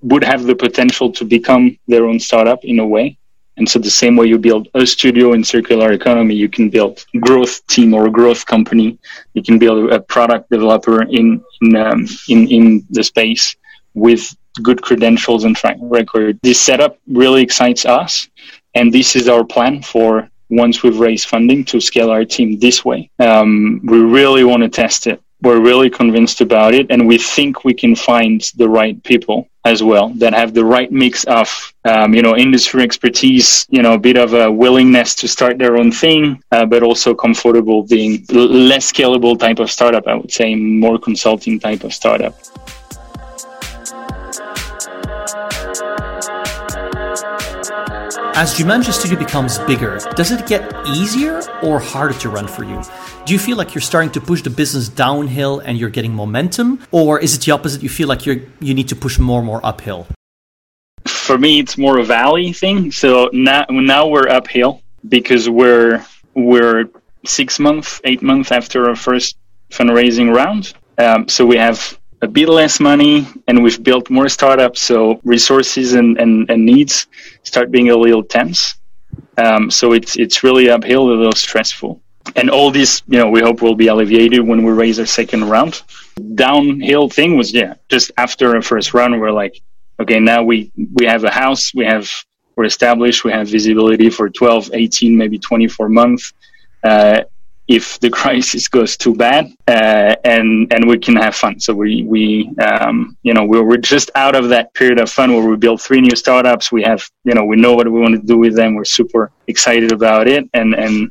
would 0.00 0.24
have 0.24 0.44
the 0.44 0.56
potential 0.56 1.12
to 1.12 1.24
become 1.24 1.78
their 1.86 2.06
own 2.06 2.18
startup 2.18 2.64
in 2.64 2.78
a 2.78 2.86
way. 2.86 3.16
And 3.58 3.68
so 3.68 3.78
the 3.78 3.90
same 3.90 4.16
way 4.16 4.26
you 4.26 4.38
build 4.38 4.68
a 4.74 4.86
studio 4.86 5.32
in 5.32 5.42
circular 5.44 5.92
economy, 5.92 6.34
you 6.34 6.48
can 6.48 6.70
build 6.70 7.04
growth 7.20 7.66
team 7.66 7.92
or 7.92 8.06
a 8.06 8.10
growth 8.10 8.46
company. 8.46 8.98
You 9.34 9.42
can 9.42 9.58
build 9.58 9.92
a 9.92 10.00
product 10.00 10.50
developer 10.50 11.02
in 11.02 11.42
in 11.60 11.76
um, 11.76 12.06
in, 12.28 12.48
in 12.48 12.86
the 12.90 13.02
space 13.02 13.56
with 13.94 14.36
good 14.62 14.80
credentials 14.82 15.44
and 15.44 15.56
track 15.56 15.76
record. 15.80 16.38
This 16.42 16.60
setup 16.60 16.98
really 17.06 17.42
excites 17.42 17.84
us, 17.84 18.28
and 18.74 18.92
this 18.92 19.16
is 19.16 19.28
our 19.28 19.44
plan 19.44 19.82
for 19.82 20.28
once 20.50 20.82
we've 20.82 20.98
raised 20.98 21.28
funding 21.28 21.64
to 21.66 21.80
scale 21.80 22.10
our 22.10 22.24
team 22.24 22.58
this 22.58 22.84
way. 22.84 23.10
Um, 23.18 23.80
we 23.84 23.98
really 23.98 24.44
want 24.44 24.62
to 24.62 24.68
test 24.68 25.06
it 25.06 25.20
we're 25.42 25.60
really 25.60 25.90
convinced 25.90 26.40
about 26.40 26.74
it 26.74 26.86
and 26.90 27.06
we 27.06 27.18
think 27.18 27.64
we 27.64 27.74
can 27.74 27.94
find 27.94 28.50
the 28.56 28.68
right 28.68 29.02
people 29.04 29.48
as 29.64 29.82
well 29.82 30.08
that 30.10 30.32
have 30.32 30.54
the 30.54 30.64
right 30.64 30.90
mix 30.90 31.24
of 31.24 31.72
um, 31.84 32.14
you 32.14 32.22
know 32.22 32.36
industry 32.36 32.82
expertise 32.82 33.66
you 33.68 33.82
know 33.82 33.94
a 33.94 33.98
bit 33.98 34.16
of 34.16 34.32
a 34.34 34.50
willingness 34.50 35.14
to 35.14 35.28
start 35.28 35.58
their 35.58 35.76
own 35.76 35.92
thing 35.92 36.42
uh, 36.52 36.64
but 36.64 36.82
also 36.82 37.14
comfortable 37.14 37.82
being 37.82 38.24
less 38.30 38.90
scalable 38.92 39.38
type 39.38 39.58
of 39.58 39.70
startup 39.70 40.06
i 40.06 40.14
would 40.14 40.32
say 40.32 40.54
more 40.54 40.98
consulting 40.98 41.58
type 41.60 41.84
of 41.84 41.92
startup 41.92 42.34
As 48.40 48.54
Jumanji 48.54 48.92
Studio 48.92 49.18
becomes 49.18 49.58
bigger, 49.58 49.98
does 50.14 50.30
it 50.30 50.46
get 50.46 50.62
easier 50.86 51.42
or 51.60 51.80
harder 51.80 52.14
to 52.20 52.28
run 52.28 52.46
for 52.46 52.62
you? 52.62 52.80
Do 53.24 53.32
you 53.32 53.38
feel 53.40 53.56
like 53.56 53.74
you're 53.74 53.82
starting 53.82 54.12
to 54.12 54.20
push 54.20 54.42
the 54.42 54.50
business 54.50 54.88
downhill 54.88 55.58
and 55.58 55.76
you're 55.76 55.90
getting 55.90 56.14
momentum, 56.14 56.78
or 56.92 57.18
is 57.18 57.34
it 57.34 57.40
the 57.40 57.50
opposite? 57.50 57.82
You 57.82 57.88
feel 57.88 58.06
like 58.06 58.26
you 58.26 58.48
you 58.60 58.74
need 58.74 58.86
to 58.90 58.94
push 58.94 59.18
more 59.18 59.40
and 59.40 59.46
more 59.46 59.60
uphill. 59.66 60.06
For 61.04 61.36
me, 61.36 61.58
it's 61.58 61.76
more 61.76 61.98
a 61.98 62.04
valley 62.04 62.52
thing. 62.52 62.92
So 62.92 63.28
now 63.32 63.66
now 63.70 64.06
we're 64.06 64.28
uphill 64.28 64.82
because 65.08 65.50
we're 65.50 66.06
we're 66.34 66.88
six 67.26 67.58
months, 67.58 68.00
eight 68.04 68.22
months 68.22 68.52
after 68.52 68.88
our 68.88 68.94
first 68.94 69.36
fundraising 69.70 70.32
round. 70.32 70.74
Um, 70.96 71.26
so 71.26 71.44
we 71.44 71.56
have 71.56 71.97
a 72.20 72.28
bit 72.28 72.48
less 72.48 72.80
money 72.80 73.26
and 73.46 73.62
we've 73.62 73.82
built 73.82 74.10
more 74.10 74.28
startups. 74.28 74.82
So 74.82 75.20
resources 75.24 75.94
and, 75.94 76.18
and, 76.18 76.50
and 76.50 76.64
needs 76.64 77.06
start 77.42 77.70
being 77.70 77.90
a 77.90 77.96
little 77.96 78.24
tense. 78.24 78.74
Um, 79.36 79.70
so 79.70 79.92
it's, 79.92 80.16
it's 80.16 80.42
really 80.42 80.68
uphill, 80.68 81.10
a 81.10 81.12
little 81.12 81.32
stressful. 81.32 82.00
And 82.36 82.50
all 82.50 82.70
this, 82.70 83.02
you 83.06 83.18
know, 83.18 83.30
we 83.30 83.40
hope 83.40 83.62
will 83.62 83.74
be 83.74 83.86
alleviated 83.86 84.46
when 84.46 84.64
we 84.64 84.72
raise 84.72 84.98
our 84.98 85.06
second 85.06 85.44
round. 85.48 85.82
Downhill 86.34 87.08
thing 87.08 87.36
was, 87.36 87.52
yeah, 87.52 87.74
just 87.88 88.10
after 88.18 88.54
our 88.54 88.62
first 88.62 88.92
round, 88.92 89.18
we're 89.20 89.30
like, 89.30 89.60
okay, 90.00 90.20
now 90.20 90.42
we, 90.42 90.70
we 90.94 91.06
have 91.06 91.24
a 91.24 91.30
house, 91.30 91.72
we 91.74 91.84
have, 91.84 92.10
we're 92.56 92.64
established, 92.64 93.24
we 93.24 93.32
have 93.32 93.48
visibility 93.48 94.10
for 94.10 94.28
12, 94.28 94.70
18, 94.74 95.16
maybe 95.16 95.38
24 95.38 95.88
months. 95.88 96.32
Uh, 96.82 97.22
if 97.68 98.00
the 98.00 98.10
crisis 98.20 98.66
goes 98.66 98.96
too 98.96 99.14
bad 99.14 99.52
uh, 99.68 100.16
and 100.24 100.72
and 100.72 100.88
we 100.88 100.98
can 100.98 101.16
have 101.16 101.34
fun. 101.34 101.60
So 101.60 101.74
we 101.74 102.02
we 102.02 102.50
um, 102.58 103.16
you 103.22 103.34
know 103.34 103.44
we're, 103.44 103.76
just 103.76 104.10
out 104.14 104.34
of 104.34 104.48
that 104.48 104.74
period 104.74 104.98
of 104.98 105.10
fun 105.10 105.32
where 105.32 105.46
we 105.46 105.56
build 105.56 105.80
three 105.80 106.00
new 106.00 106.16
startups. 106.16 106.72
We 106.72 106.82
have 106.82 107.02
you 107.24 107.34
know 107.34 107.44
we 107.44 107.56
know 107.56 107.74
what 107.74 107.86
we 107.90 108.00
want 108.00 108.14
to 108.20 108.26
do 108.26 108.38
with 108.38 108.56
them. 108.56 108.74
We're 108.74 108.84
super 108.84 109.30
excited 109.46 109.92
about 109.92 110.26
it. 110.26 110.48
And 110.54 110.74
and 110.74 111.10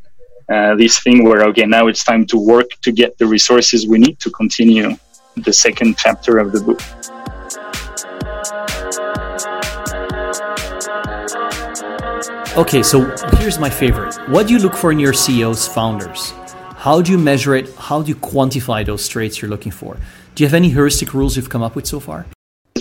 uh, 0.49 0.75
this 0.75 0.99
thing 0.99 1.23
where 1.23 1.43
okay 1.49 1.65
now 1.65 1.87
it's 1.87 2.03
time 2.03 2.25
to 2.25 2.37
work 2.37 2.69
to 2.81 2.91
get 2.91 3.17
the 3.17 3.25
resources 3.25 3.87
we 3.87 3.97
need 3.99 4.19
to 4.19 4.29
continue 4.31 4.97
the 5.37 5.53
second 5.53 5.97
chapter 5.97 6.39
of 6.39 6.51
the 6.51 6.61
book. 6.61 6.81
Okay, 12.57 12.81
so 12.81 13.15
here's 13.37 13.59
my 13.59 13.69
favorite. 13.69 14.15
What 14.29 14.47
do 14.47 14.53
you 14.53 14.59
look 14.59 14.73
for 14.73 14.91
in 14.91 14.97
your 14.97 15.13
CEOs, 15.13 15.67
founders? 15.67 16.33
How 16.77 17.01
do 17.01 17.11
you 17.11 17.17
measure 17.17 17.55
it? 17.55 17.73
How 17.75 18.03
do 18.03 18.09
you 18.09 18.15
quantify 18.15 18.85
those 18.85 19.07
traits 19.07 19.41
you're 19.41 19.49
looking 19.49 19.71
for? 19.71 19.97
Do 20.35 20.43
you 20.43 20.47
have 20.47 20.53
any 20.53 20.69
heuristic 20.69 21.11
rules 21.11 21.35
you've 21.35 21.49
come 21.49 21.63
up 21.63 21.75
with 21.75 21.87
so 21.87 21.99
far? 21.99 22.27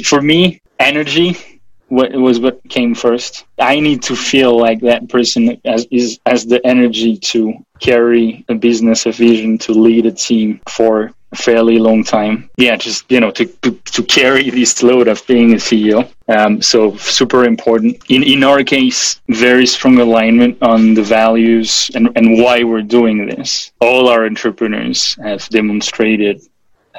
For 0.05 0.21
me, 0.21 0.61
energy 0.79 1.63
was 1.89 2.39
what 2.39 2.61
came 2.69 2.95
first. 2.95 3.47
I 3.59 3.81
need 3.81 4.03
to 4.03 4.15
feel 4.15 4.59
like 4.59 4.81
that 4.81 5.09
person 5.09 5.59
has, 5.65 5.87
is, 5.91 6.21
has 6.27 6.45
the 6.45 6.65
energy 6.67 7.17
to 7.33 7.55
carry 7.81 8.45
a 8.51 8.55
business, 8.55 9.07
a 9.07 9.13
vision, 9.13 9.57
to 9.59 9.73
lead 9.73 10.05
a 10.05 10.13
team 10.13 10.61
for 10.69 11.13
a 11.33 11.37
fairly 11.37 11.79
long 11.79 12.05
time. 12.05 12.51
Yeah, 12.59 12.77
just 12.77 13.11
you 13.11 13.21
know 13.21 13.31
to 13.31 13.47
to, 13.47 13.73
to 13.73 14.03
carry 14.03 14.51
this 14.51 14.83
load 14.83 15.09
of 15.09 15.27
being 15.27 15.53
a 15.53 15.57
CEO. 15.57 16.07
Um, 16.29 16.61
so 16.61 16.97
super 16.97 17.45
important. 17.45 18.03
In 18.09 18.23
in 18.23 18.43
our 18.43 18.65
case, 18.65 19.21
very 19.29 19.67
strong 19.67 19.99
alignment 19.99 20.61
on 20.61 20.95
the 20.95 21.03
values 21.03 21.91
and 21.95 22.11
and 22.17 22.43
why 22.43 22.65
we're 22.65 22.83
doing 22.83 23.27
this. 23.27 23.71
All 23.81 24.09
our 24.09 24.27
entrepreneurs 24.27 25.17
have 25.23 25.49
demonstrated 25.51 26.43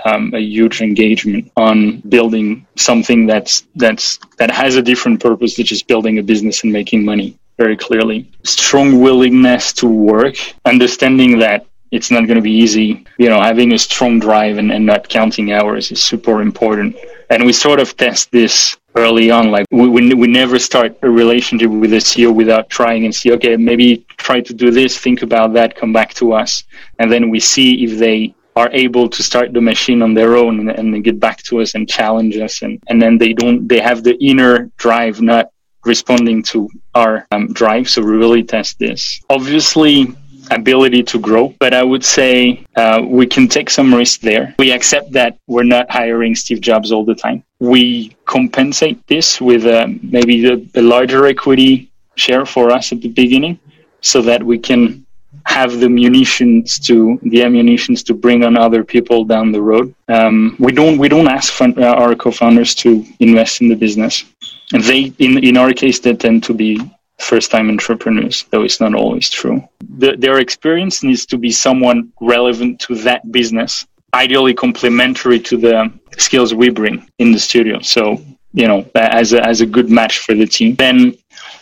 um, 0.05 0.33
a 0.33 0.39
huge 0.39 0.81
engagement 0.81 1.51
on 1.57 1.99
building 2.07 2.65
something 2.75 3.25
that's 3.25 3.65
that's 3.75 4.19
that 4.37 4.51
has 4.51 4.75
a 4.75 4.81
different 4.81 5.19
purpose 5.21 5.55
than 5.55 5.65
just 5.65 5.87
building 5.87 6.19
a 6.19 6.23
business 6.23 6.63
and 6.63 6.71
making 6.71 7.03
money 7.03 7.37
very 7.57 7.75
clearly 7.75 8.29
strong 8.43 9.01
willingness 9.01 9.73
to 9.73 9.87
work 9.87 10.35
understanding 10.65 11.39
that 11.39 11.65
it's 11.91 12.11
not 12.11 12.27
going 12.27 12.35
to 12.35 12.41
be 12.41 12.51
easy. 12.51 13.05
You 13.17 13.29
know, 13.29 13.41
having 13.41 13.73
a 13.73 13.79
strong 13.79 14.19
drive 14.19 14.57
and, 14.57 14.71
and 14.71 14.85
not 14.85 15.07
counting 15.07 15.53
hours 15.53 15.91
is 15.91 16.01
super 16.03 16.41
important. 16.41 16.95
And 17.29 17.45
we 17.45 17.53
sort 17.53 17.79
of 17.79 17.95
test 17.97 18.31
this 18.31 18.77
early 18.95 19.29
on. 19.31 19.51
Like 19.51 19.65
we, 19.71 19.87
we, 19.89 20.13
we 20.13 20.27
never 20.27 20.57
start 20.59 20.97
a 21.01 21.09
relationship 21.09 21.69
with 21.69 21.93
a 21.93 21.97
CEO 21.97 22.33
without 22.33 22.69
trying 22.69 23.05
and 23.05 23.13
see, 23.13 23.31
okay, 23.33 23.55
maybe 23.57 24.05
try 24.17 24.41
to 24.41 24.53
do 24.53 24.71
this, 24.71 24.97
think 24.97 25.21
about 25.21 25.53
that, 25.53 25.75
come 25.75 25.93
back 25.93 26.13
to 26.15 26.33
us. 26.33 26.63
And 26.99 27.11
then 27.11 27.29
we 27.29 27.39
see 27.39 27.83
if 27.83 27.99
they 27.99 28.33
are 28.55 28.69
able 28.71 29.07
to 29.07 29.21
start 29.21 29.53
the 29.53 29.61
machine 29.61 30.01
on 30.01 30.13
their 30.13 30.35
own 30.35 30.59
and, 30.59 30.71
and 30.71 31.03
get 31.03 31.19
back 31.19 31.43
to 31.43 31.61
us 31.61 31.75
and 31.75 31.87
challenge 31.87 32.37
us. 32.37 32.61
And, 32.63 32.81
and 32.87 33.01
then 33.01 33.17
they 33.17 33.33
don't, 33.33 33.67
they 33.67 33.79
have 33.79 34.03
the 34.03 34.17
inner 34.23 34.71
drive, 34.77 35.21
not 35.21 35.51
responding 35.85 36.41
to 36.43 36.67
our 36.95 37.27
um, 37.31 37.53
drive. 37.53 37.87
So 37.89 38.01
we 38.01 38.11
really 38.11 38.43
test 38.43 38.79
this. 38.79 39.21
Obviously, 39.29 40.15
ability 40.51 41.03
to 41.03 41.19
grow. 41.19 41.53
But 41.59 41.73
I 41.73 41.83
would 41.83 42.03
say 42.03 42.65
uh, 42.75 43.01
we 43.05 43.25
can 43.25 43.47
take 43.47 43.69
some 43.69 43.93
risk 43.93 44.21
there. 44.21 44.55
We 44.59 44.71
accept 44.71 45.11
that 45.13 45.37
we're 45.47 45.63
not 45.63 45.89
hiring 45.89 46.35
Steve 46.35 46.61
Jobs 46.61 46.91
all 46.91 47.05
the 47.05 47.15
time. 47.15 47.43
We 47.59 48.15
compensate 48.25 49.05
this 49.07 49.41
with 49.41 49.65
uh, 49.65 49.87
maybe 50.01 50.47
a, 50.47 50.81
larger 50.81 51.25
equity 51.25 51.91
share 52.15 52.45
for 52.45 52.71
us 52.71 52.91
at 52.91 53.01
the 53.01 53.09
beginning 53.09 53.59
so 54.01 54.21
that 54.21 54.41
we 54.43 54.57
can 54.57 55.05
have 55.45 55.79
the 55.79 55.89
munitions 55.89 56.77
to 56.79 57.19
the 57.23 57.41
ammunitions 57.43 58.03
to 58.03 58.13
bring 58.13 58.43
on 58.43 58.57
other 58.57 58.83
people 58.83 59.23
down 59.23 59.51
the 59.51 59.61
road. 59.61 59.93
Um, 60.07 60.55
we 60.59 60.71
don't 60.71 60.97
we 60.97 61.07
don't 61.07 61.27
ask 61.27 61.61
uh, 61.61 61.81
our 61.81 62.15
co-founders 62.15 62.75
to 62.75 63.05
invest 63.19 63.61
in 63.61 63.69
the 63.69 63.75
business, 63.75 64.25
and 64.73 64.83
they 64.83 65.13
in 65.19 65.43
in 65.43 65.55
our 65.57 65.73
case 65.73 65.99
they 65.99 66.15
tend 66.15 66.43
to 66.43 66.53
be 66.53 66.79
first 67.19 67.51
time 67.51 67.69
entrepreneurs, 67.69 68.45
though 68.49 68.63
it's 68.63 68.79
not 68.79 68.93
always 68.93 69.29
true. 69.29 69.67
The, 69.97 70.15
their 70.17 70.39
experience 70.39 71.03
needs 71.03 71.25
to 71.27 71.37
be 71.37 71.51
someone 71.51 72.11
relevant 72.21 72.79
to 72.81 72.95
that 72.95 73.31
business, 73.31 73.85
ideally 74.13 74.53
complementary 74.53 75.39
to 75.41 75.57
the 75.57 75.91
skills 76.17 76.53
we 76.53 76.69
bring 76.69 77.09
in 77.19 77.31
the 77.31 77.39
studio. 77.39 77.79
So, 77.79 78.21
you 78.53 78.67
know, 78.67 78.89
as 78.95 79.33
a, 79.33 79.45
as 79.45 79.61
a 79.61 79.65
good 79.65 79.89
match 79.89 80.19
for 80.19 80.33
the 80.33 80.45
team. 80.45 80.75
Then, 80.75 81.17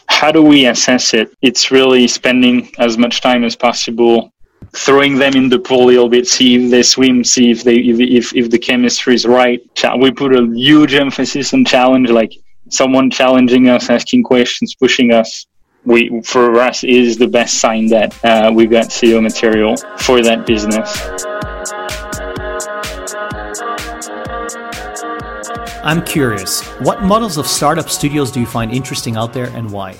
how 0.07 0.31
do 0.31 0.41
we 0.41 0.67
assess 0.67 1.13
it? 1.13 1.35
It's 1.41 1.71
really 1.71 2.07
spending 2.07 2.71
as 2.77 2.97
much 2.97 3.21
time 3.21 3.43
as 3.43 3.55
possible 3.55 4.31
throwing 4.75 5.15
them 5.15 5.35
in 5.35 5.49
the 5.49 5.59
pool 5.59 5.85
a 5.85 5.91
little 5.91 6.09
bit, 6.09 6.27
see 6.27 6.55
if 6.55 6.71
they 6.71 6.83
swim, 6.83 7.23
see 7.23 7.51
if 7.51 7.63
they 7.63 7.77
if 7.77 7.99
if, 7.99 8.35
if 8.35 8.49
the 8.49 8.59
chemistry 8.59 9.15
is 9.15 9.25
right. 9.25 9.61
We 9.99 10.11
put 10.11 10.35
a 10.35 10.45
huge 10.53 10.93
emphasis 10.93 11.53
on 11.53 11.65
challenge, 11.65 12.09
like 12.09 12.33
someone 12.69 13.09
challenging 13.09 13.69
us, 13.69 13.89
asking 13.89 14.23
questions, 14.23 14.75
pushing 14.75 15.11
us, 15.11 15.45
we 15.85 16.21
for 16.21 16.59
us 16.59 16.83
is 16.83 17.17
the 17.17 17.27
best 17.27 17.59
sign 17.59 17.87
that 17.87 18.25
uh, 18.25 18.51
we 18.53 18.65
got 18.65 18.85
CEO 18.85 19.21
material 19.21 19.77
for 19.97 20.21
that 20.23 20.45
business. 20.45 20.99
I'm 25.83 26.03
curious, 26.03 26.63
what 26.79 27.03
models 27.03 27.37
of 27.37 27.45
startup 27.45 27.89
studios 27.89 28.31
do 28.31 28.39
you 28.39 28.47
find 28.47 28.71
interesting 28.71 29.15
out 29.15 29.33
there 29.33 29.49
and 29.49 29.69
why? 29.71 29.95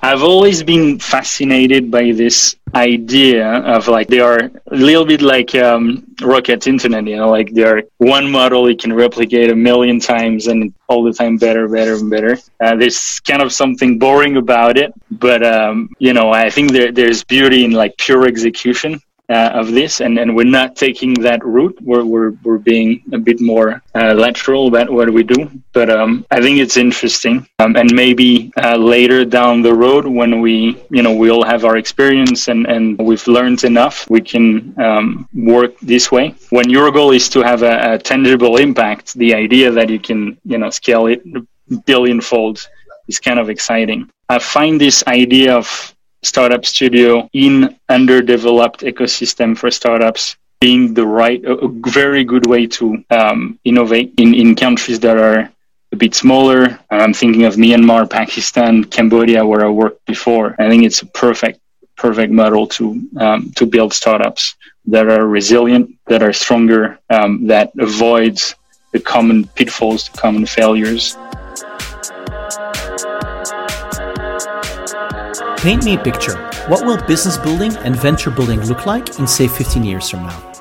I've 0.00 0.22
always 0.22 0.62
been 0.62 0.98
fascinated 0.98 1.90
by 1.90 2.12
this 2.12 2.56
idea 2.74 3.46
of 3.46 3.88
like 3.88 4.08
they 4.08 4.20
are 4.20 4.38
a 4.38 4.76
little 4.76 5.04
bit 5.04 5.22
like 5.22 5.54
um, 5.54 6.04
Rocket 6.20 6.66
Internet, 6.66 7.06
you 7.06 7.16
know, 7.16 7.30
like 7.30 7.52
they 7.52 7.64
are 7.64 7.82
one 7.98 8.30
model 8.30 8.70
you 8.70 8.76
can 8.76 8.92
replicate 8.92 9.50
a 9.50 9.56
million 9.56 9.98
times 9.98 10.46
and 10.46 10.72
all 10.88 11.02
the 11.02 11.12
time 11.12 11.36
better, 11.36 11.68
better, 11.68 11.94
and 11.94 12.10
better. 12.10 12.38
Uh, 12.60 12.76
there's 12.76 13.20
kind 13.20 13.42
of 13.42 13.52
something 13.52 13.98
boring 13.98 14.36
about 14.36 14.78
it, 14.78 14.92
but 15.10 15.44
um, 15.44 15.90
you 15.98 16.12
know, 16.12 16.30
I 16.30 16.50
think 16.50 16.72
there, 16.72 16.92
there's 16.92 17.24
beauty 17.24 17.64
in 17.64 17.72
like 17.72 17.96
pure 17.96 18.26
execution 18.26 19.00
uh, 19.28 19.50
of 19.54 19.72
this, 19.72 20.00
and, 20.00 20.18
and 20.18 20.34
we're 20.34 20.44
not 20.44 20.76
taking 20.76 21.14
that 21.14 21.44
route. 21.44 21.76
We're, 21.82 22.04
we're, 22.04 22.30
we're 22.42 22.58
being 22.58 23.02
a 23.12 23.18
bit 23.18 23.40
more 23.40 23.82
uh, 23.94 24.14
lateral 24.14 24.68
about 24.68 24.90
what 24.90 25.10
we 25.10 25.22
do. 25.22 25.50
But 25.72 25.90
um, 25.90 26.24
I 26.30 26.40
think 26.40 26.58
it's 26.58 26.76
interesting. 26.76 27.46
Um, 27.58 27.76
and 27.76 27.92
maybe 27.94 28.50
uh, 28.56 28.76
later 28.76 29.24
down 29.24 29.62
the 29.62 29.74
road, 29.74 30.06
when 30.06 30.40
we, 30.40 30.82
you 30.90 31.02
know, 31.02 31.12
we 31.12 31.30
all 31.30 31.44
have 31.44 31.64
our 31.64 31.76
experience 31.76 32.48
and, 32.48 32.66
and 32.66 32.98
we've 32.98 33.26
learned 33.26 33.64
enough, 33.64 34.08
we 34.08 34.20
can 34.20 34.74
um, 34.80 35.28
work 35.34 35.78
this 35.80 36.10
way. 36.10 36.34
When 36.50 36.70
your 36.70 36.90
goal 36.90 37.12
is 37.12 37.28
to 37.30 37.42
have 37.42 37.62
a, 37.62 37.94
a 37.94 37.98
tangible 37.98 38.56
impact, 38.56 39.14
the 39.14 39.34
idea 39.34 39.70
that 39.70 39.90
you 39.90 39.98
can, 39.98 40.38
you 40.44 40.58
know, 40.58 40.70
scale 40.70 41.06
it 41.06 41.22
billionfold 41.84 42.66
is 43.08 43.18
kind 43.18 43.38
of 43.38 43.50
exciting. 43.50 44.10
I 44.28 44.38
find 44.38 44.80
this 44.80 45.04
idea 45.06 45.56
of 45.56 45.94
startup 46.22 46.64
studio 46.64 47.28
in 47.32 47.76
underdeveloped 47.88 48.80
ecosystem 48.80 49.56
for 49.56 49.70
startups 49.70 50.36
being 50.60 50.94
the 50.94 51.06
right 51.06 51.44
a, 51.44 51.68
very 51.68 52.24
good 52.24 52.46
way 52.46 52.66
to 52.66 53.04
um, 53.10 53.58
innovate 53.64 54.12
in, 54.18 54.34
in 54.34 54.56
countries 54.56 54.98
that 55.00 55.16
are 55.16 55.50
a 55.92 55.96
bit 55.96 56.14
smaller. 56.14 56.78
I'm 56.90 57.14
thinking 57.14 57.44
of 57.44 57.54
myanmar 57.54 58.10
pakistan 58.10 58.84
cambodia 58.84 59.46
where 59.46 59.64
i 59.64 59.68
worked 59.68 60.04
before. 60.06 60.56
I 60.58 60.68
think 60.68 60.84
it's 60.84 61.02
a 61.02 61.06
perfect 61.06 61.60
perfect 61.96 62.32
model 62.32 62.66
to 62.66 62.84
um, 63.18 63.52
to 63.56 63.66
build 63.66 63.92
startups 63.92 64.56
that 64.86 65.08
are 65.08 65.26
resilient 65.26 65.96
that 66.06 66.22
are 66.22 66.32
stronger 66.32 66.98
um, 67.10 67.46
that 67.46 67.70
avoids 67.78 68.54
the 68.92 69.00
common 69.00 69.46
pitfalls 69.48 70.08
the 70.08 70.18
common 70.18 70.46
failures 70.46 71.16
Paint 75.58 75.84
me 75.84 75.94
a 75.94 75.98
picture. 75.98 76.36
What 76.68 76.86
will 76.86 77.04
business 77.08 77.36
building 77.36 77.74
and 77.78 77.96
venture 77.96 78.30
building 78.30 78.60
look 78.66 78.86
like 78.86 79.18
in, 79.18 79.26
say, 79.26 79.48
15 79.48 79.82
years 79.82 80.08
from 80.08 80.22
now? 80.22 80.52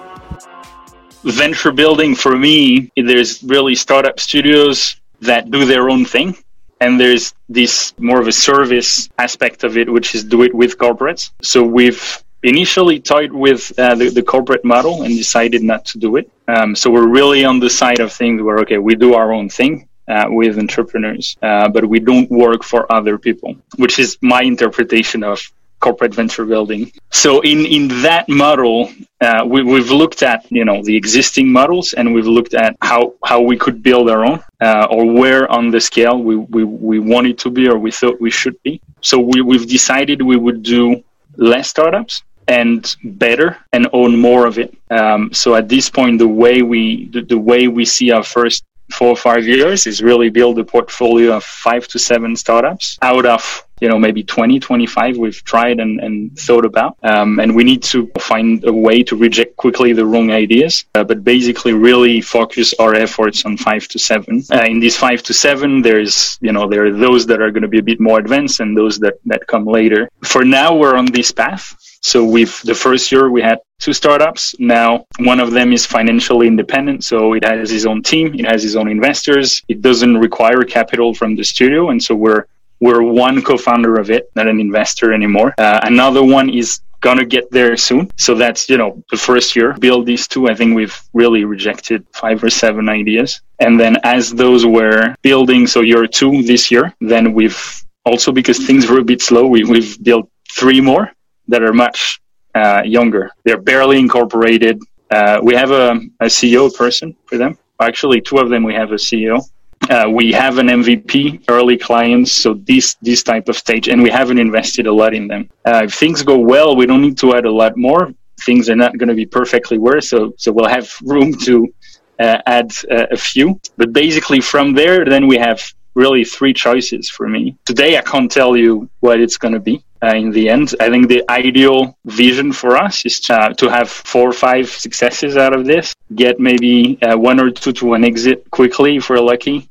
Venture 1.23 1.71
building 1.71 2.15
for 2.15 2.35
me, 2.35 2.91
there's 2.97 3.43
really 3.43 3.75
startup 3.75 4.19
studios 4.19 4.95
that 5.21 5.51
do 5.51 5.65
their 5.65 5.91
own 5.91 6.03
thing. 6.03 6.35
And 6.81 6.99
there's 6.99 7.35
this 7.47 7.93
more 7.99 8.19
of 8.19 8.27
a 8.27 8.31
service 8.31 9.07
aspect 9.19 9.63
of 9.63 9.77
it, 9.77 9.87
which 9.87 10.15
is 10.15 10.23
do 10.23 10.41
it 10.41 10.51
with 10.51 10.79
corporates. 10.79 11.29
So 11.43 11.61
we've 11.61 12.23
initially 12.41 12.99
toyed 12.99 13.31
with 13.31 13.71
uh, 13.77 13.93
the, 13.93 14.09
the 14.09 14.23
corporate 14.23 14.65
model 14.65 15.03
and 15.03 15.15
decided 15.15 15.61
not 15.61 15.85
to 15.85 15.99
do 15.99 16.15
it. 16.15 16.27
Um, 16.47 16.75
so 16.75 16.89
we're 16.89 17.07
really 17.07 17.45
on 17.45 17.59
the 17.59 17.69
side 17.69 17.99
of 17.99 18.11
things 18.11 18.41
where, 18.41 18.57
okay, 18.61 18.79
we 18.79 18.95
do 18.95 19.13
our 19.13 19.31
own 19.31 19.47
thing. 19.47 19.87
Uh, 20.07 20.25
with 20.29 20.57
entrepreneurs, 20.57 21.35
uh, 21.41 21.67
but 21.67 21.83
we 21.85 21.99
don't 21.99 22.31
work 22.31 22.63
for 22.63 22.89
other 22.89 23.17
people, 23.17 23.53
which 23.75 23.99
is 23.99 24.17
my 24.21 24.41
interpretation 24.41 25.21
of 25.21 25.37
corporate 25.79 26.13
venture 26.13 26.45
building. 26.45 26.91
So 27.11 27.41
in 27.41 27.65
in 27.65 27.87
that 28.01 28.27
model, 28.29 28.89
uh, 29.21 29.43
we, 29.45 29.63
we've 29.63 29.91
looked 29.91 30.23
at 30.23 30.49
you 30.49 30.65
know 30.65 30.81
the 30.83 30.95
existing 30.95 31.51
models 31.51 31.93
and 31.93 32.13
we've 32.13 32.27
looked 32.37 32.53
at 32.53 32.75
how 32.81 33.13
how 33.23 33.41
we 33.41 33.57
could 33.57 33.83
build 33.83 34.09
our 34.09 34.23
own 34.25 34.39
uh, 34.61 34.87
or 34.89 35.05
where 35.11 35.51
on 35.51 35.71
the 35.71 35.81
scale 35.81 36.17
we, 36.17 36.35
we 36.37 36.63
we 36.63 36.99
wanted 36.99 37.37
to 37.39 37.49
be 37.49 37.67
or 37.67 37.77
we 37.77 37.91
thought 37.91 38.19
we 38.19 38.31
should 38.31 38.57
be. 38.63 38.81
So 39.01 39.19
we, 39.19 39.41
we've 39.41 39.67
decided 39.67 40.21
we 40.21 40.37
would 40.37 40.63
do 40.63 41.03
less 41.35 41.69
startups 41.69 42.23
and 42.47 42.95
better 43.03 43.57
and 43.73 43.87
own 43.93 44.17
more 44.17 44.47
of 44.47 44.57
it. 44.57 44.75
Um, 44.89 45.33
so 45.33 45.53
at 45.55 45.67
this 45.67 45.89
point, 45.89 46.17
the 46.17 46.27
way 46.27 46.61
we 46.61 47.09
the, 47.09 47.21
the 47.21 47.37
way 47.37 47.67
we 47.67 47.85
see 47.85 48.11
our 48.11 48.23
first 48.23 48.63
four 48.91 49.09
or 49.09 49.15
five 49.15 49.45
years 49.45 49.87
is 49.87 50.01
really 50.01 50.29
build 50.29 50.59
a 50.59 50.63
portfolio 50.63 51.35
of 51.35 51.43
five 51.43 51.87
to 51.89 51.99
seven 51.99 52.35
startups 52.35 52.97
out 53.01 53.25
of 53.25 53.63
you 53.79 53.87
know 53.87 53.99
maybe 53.99 54.23
20 54.23 54.59
25 54.59 55.17
we've 55.17 55.43
tried 55.43 55.79
and, 55.79 55.99
and 55.99 56.37
thought 56.39 56.65
about. 56.65 56.97
Um, 57.03 57.39
and 57.39 57.55
we 57.55 57.63
need 57.63 57.83
to 57.83 58.09
find 58.19 58.63
a 58.65 58.73
way 58.73 59.03
to 59.03 59.15
reject 59.15 59.55
quickly 59.57 59.93
the 59.93 60.05
wrong 60.05 60.31
ideas 60.31 60.85
uh, 60.95 61.03
but 61.03 61.23
basically 61.23 61.73
really 61.73 62.21
focus 62.21 62.73
our 62.79 62.95
efforts 62.95 63.45
on 63.45 63.57
five 63.57 63.87
to 63.89 63.99
seven. 63.99 64.43
Uh, 64.51 64.65
in 64.65 64.79
these 64.79 64.97
five 64.97 65.21
to 65.23 65.33
seven 65.33 65.81
there's 65.81 66.37
you 66.41 66.51
know 66.51 66.67
there 66.67 66.85
are 66.85 66.91
those 66.91 67.25
that 67.27 67.41
are 67.41 67.51
going 67.51 67.61
to 67.61 67.67
be 67.67 67.79
a 67.79 67.83
bit 67.91 67.99
more 67.99 68.19
advanced 68.19 68.59
and 68.59 68.75
those 68.75 68.97
that 68.99 69.15
that 69.25 69.45
come 69.47 69.65
later. 69.65 70.09
For 70.23 70.43
now 70.43 70.75
we're 70.75 70.95
on 70.95 71.05
this 71.05 71.31
path 71.31 71.75
so 72.07 72.23
we've 72.23 72.61
the 72.63 72.73
first 72.73 73.11
year 73.11 73.29
we 73.29 73.41
had 73.41 73.59
two 73.79 73.91
startups. 73.91 74.55
Now 74.59 75.05
one 75.19 75.41
of 75.41 75.51
them 75.51 75.73
is 75.73 75.85
financially 75.85 76.47
independent, 76.47 77.03
so 77.03 77.33
it 77.33 77.43
has 77.43 77.69
its 77.69 77.85
own 77.85 78.01
team, 78.01 78.33
it 78.33 78.45
has 78.45 78.63
its 78.63 78.75
own 78.75 78.87
investors. 78.87 79.61
It 79.67 79.81
doesn't 79.81 80.15
require 80.17 80.61
capital 80.63 81.13
from 81.13 81.35
the 81.35 81.43
studio, 81.43 81.89
and 81.89 82.01
so 82.01 82.15
we're 82.15 82.45
we're 82.79 83.03
one 83.03 83.41
co-founder 83.41 83.99
of 83.99 84.09
it, 84.09 84.31
not 84.35 84.47
an 84.47 84.61
investor 84.61 85.11
anymore. 85.11 85.53
Uh, 85.57 85.81
another 85.83 86.23
one 86.23 86.49
is 86.49 86.79
gonna 87.01 87.25
get 87.25 87.51
there 87.51 87.75
soon. 87.75 88.09
So 88.15 88.35
that's 88.35 88.69
you 88.69 88.77
know 88.77 89.03
the 89.11 89.17
first 89.17 89.53
year. 89.57 89.73
Build 89.73 90.05
these 90.05 90.29
two. 90.29 90.47
I 90.47 90.55
think 90.55 90.75
we've 90.75 90.97
really 91.13 91.43
rejected 91.43 92.07
five 92.13 92.41
or 92.41 92.49
seven 92.49 92.87
ideas, 92.87 93.41
and 93.59 93.77
then 93.77 93.97
as 94.03 94.33
those 94.33 94.65
were 94.65 95.13
building, 95.23 95.67
so 95.67 95.81
year 95.81 96.07
two 96.07 96.41
this 96.43 96.71
year, 96.71 96.95
then 97.01 97.33
we've 97.33 97.61
also 98.05 98.31
because 98.31 98.59
things 98.65 98.89
were 98.89 98.99
a 98.99 99.03
bit 99.03 99.21
slow, 99.21 99.45
we, 99.45 99.65
we've 99.65 100.01
built 100.01 100.29
three 100.49 100.79
more 100.79 101.11
that 101.47 101.63
are 101.63 101.73
much 101.73 102.19
uh, 102.55 102.81
younger. 102.85 103.29
They're 103.43 103.61
barely 103.61 103.99
incorporated. 103.99 104.81
Uh, 105.11 105.39
we 105.43 105.55
have 105.55 105.71
a, 105.71 105.91
a, 106.19 106.25
CEO 106.25 106.73
person 106.75 107.15
for 107.25 107.37
them. 107.37 107.57
Actually, 107.79 108.19
two 108.21 108.37
of 108.39 108.49
them 108.49 108.63
we 108.63 108.73
have 108.73 108.91
a 108.91 108.95
CEO. 108.95 109.41
Uh, 109.89 110.09
we 110.09 110.31
have 110.31 110.57
an 110.57 110.67
MVP, 110.67 111.45
early 111.49 111.77
clients, 111.77 112.31
so 112.31 112.55
this 112.55 112.95
this 113.01 113.23
type 113.23 113.47
of 113.47 113.55
stage, 113.55 113.87
and 113.87 114.01
we 114.01 114.09
haven't 114.09 114.39
invested 114.39 114.87
a 114.87 114.91
lot 114.91 115.13
in 115.13 115.27
them. 115.27 115.49
Uh, 115.65 115.83
if 115.85 115.93
things 115.93 116.23
go 116.23 116.37
well, 116.37 116.75
we 116.75 116.85
don't 116.85 117.01
need 117.01 117.17
to 117.19 117.35
add 117.35 117.45
a 117.45 117.51
lot 117.51 117.77
more. 117.77 118.11
Things 118.41 118.69
are 118.69 118.75
not 118.75 118.97
going 118.97 119.09
to 119.09 119.15
be 119.15 119.25
perfectly 119.25 119.77
worse, 119.77 120.09
so 120.09 120.33
so 120.37 120.51
we'll 120.51 120.67
have 120.67 120.91
room 121.03 121.31
to 121.45 121.73
uh, 122.19 122.39
add 122.47 122.71
uh, 122.91 123.05
a 123.11 123.17
few. 123.17 123.61
But 123.77 123.93
basically, 123.93 124.41
from 124.41 124.73
there, 124.73 125.05
then 125.05 125.27
we 125.27 125.37
have 125.37 125.61
really 125.93 126.25
three 126.25 126.53
choices 126.53 127.09
for 127.09 127.27
me. 127.29 127.55
Today, 127.65 127.97
I 127.97 128.01
can't 128.01 128.31
tell 128.31 128.57
you 128.57 128.89
what 128.99 129.21
it's 129.21 129.37
going 129.37 129.53
to 129.53 129.59
be 129.59 129.83
uh, 130.03 130.15
in 130.15 130.31
the 130.31 130.49
end. 130.49 130.75
I 130.79 130.89
think 130.89 131.07
the 131.07 131.23
ideal 131.29 131.97
vision 132.05 132.51
for 132.51 132.77
us 132.77 133.05
is 133.05 133.19
to, 133.21 133.53
to 133.57 133.69
have 133.69 133.89
four 133.89 134.29
or 134.29 134.33
five 134.33 134.69
successes 134.69 135.37
out 135.37 135.53
of 135.55 135.65
this, 135.65 135.93
get 136.15 136.39
maybe 136.39 137.01
uh, 137.01 137.17
one 137.17 137.39
or 137.39 137.49
two 137.51 137.73
to 137.73 137.93
an 137.93 138.03
exit 138.03 138.49
quickly 138.51 138.97
if 138.97 139.09
we're 139.09 139.19
lucky, 139.19 139.69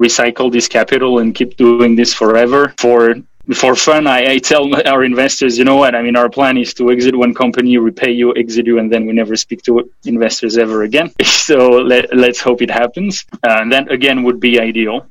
recycle 0.00 0.52
this 0.52 0.68
capital 0.68 1.18
and 1.20 1.34
keep 1.34 1.56
doing 1.56 1.96
this 1.96 2.12
forever. 2.14 2.74
For 2.78 3.16
for 3.54 3.76
fun, 3.76 4.08
I, 4.08 4.32
I 4.32 4.38
tell 4.38 4.74
our 4.88 5.04
investors, 5.04 5.56
you 5.56 5.64
know 5.64 5.76
what? 5.76 5.94
I 5.94 6.02
mean, 6.02 6.16
our 6.16 6.28
plan 6.28 6.56
is 6.56 6.74
to 6.74 6.90
exit 6.90 7.14
one 7.14 7.32
company, 7.34 7.78
repay 7.78 8.10
you, 8.10 8.34
exit 8.34 8.66
you, 8.66 8.78
and 8.78 8.92
then 8.92 9.06
we 9.06 9.12
never 9.12 9.36
speak 9.36 9.62
to 9.62 9.88
investors 10.04 10.58
ever 10.58 10.82
again. 10.82 11.12
so 11.22 11.70
let, 11.70 12.14
let's 12.16 12.40
hope 12.40 12.60
it 12.62 12.70
happens. 12.70 13.24
Uh, 13.44 13.58
and 13.60 13.72
that 13.72 13.90
again 13.90 14.24
would 14.24 14.40
be 14.40 14.58
ideal 14.58 15.06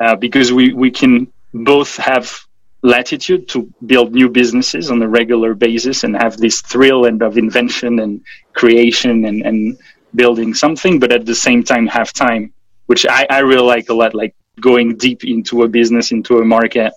uh, 0.00 0.16
because 0.16 0.52
we, 0.52 0.72
we 0.72 0.90
can 0.90 1.32
both 1.54 1.96
have 1.96 2.44
latitude 2.82 3.48
to 3.48 3.72
build 3.86 4.12
new 4.12 4.28
businesses 4.28 4.90
on 4.90 5.00
a 5.02 5.08
regular 5.08 5.54
basis 5.54 6.04
and 6.04 6.16
have 6.16 6.36
this 6.36 6.60
thrill 6.62 7.06
and 7.06 7.22
of 7.22 7.38
invention 7.38 8.00
and 8.00 8.20
creation 8.54 9.24
and, 9.26 9.42
and 9.42 9.78
building 10.14 10.52
something, 10.52 10.98
but 10.98 11.12
at 11.12 11.24
the 11.24 11.34
same 11.34 11.62
time 11.62 11.86
have 11.86 12.12
time, 12.12 12.52
which 12.86 13.06
I, 13.06 13.26
I 13.30 13.38
really 13.38 13.66
like 13.66 13.88
a 13.88 13.94
lot, 13.94 14.14
like 14.14 14.34
going 14.60 14.96
deep 14.96 15.24
into 15.24 15.62
a 15.62 15.68
business, 15.68 16.10
into 16.10 16.38
a 16.38 16.44
market. 16.44 16.92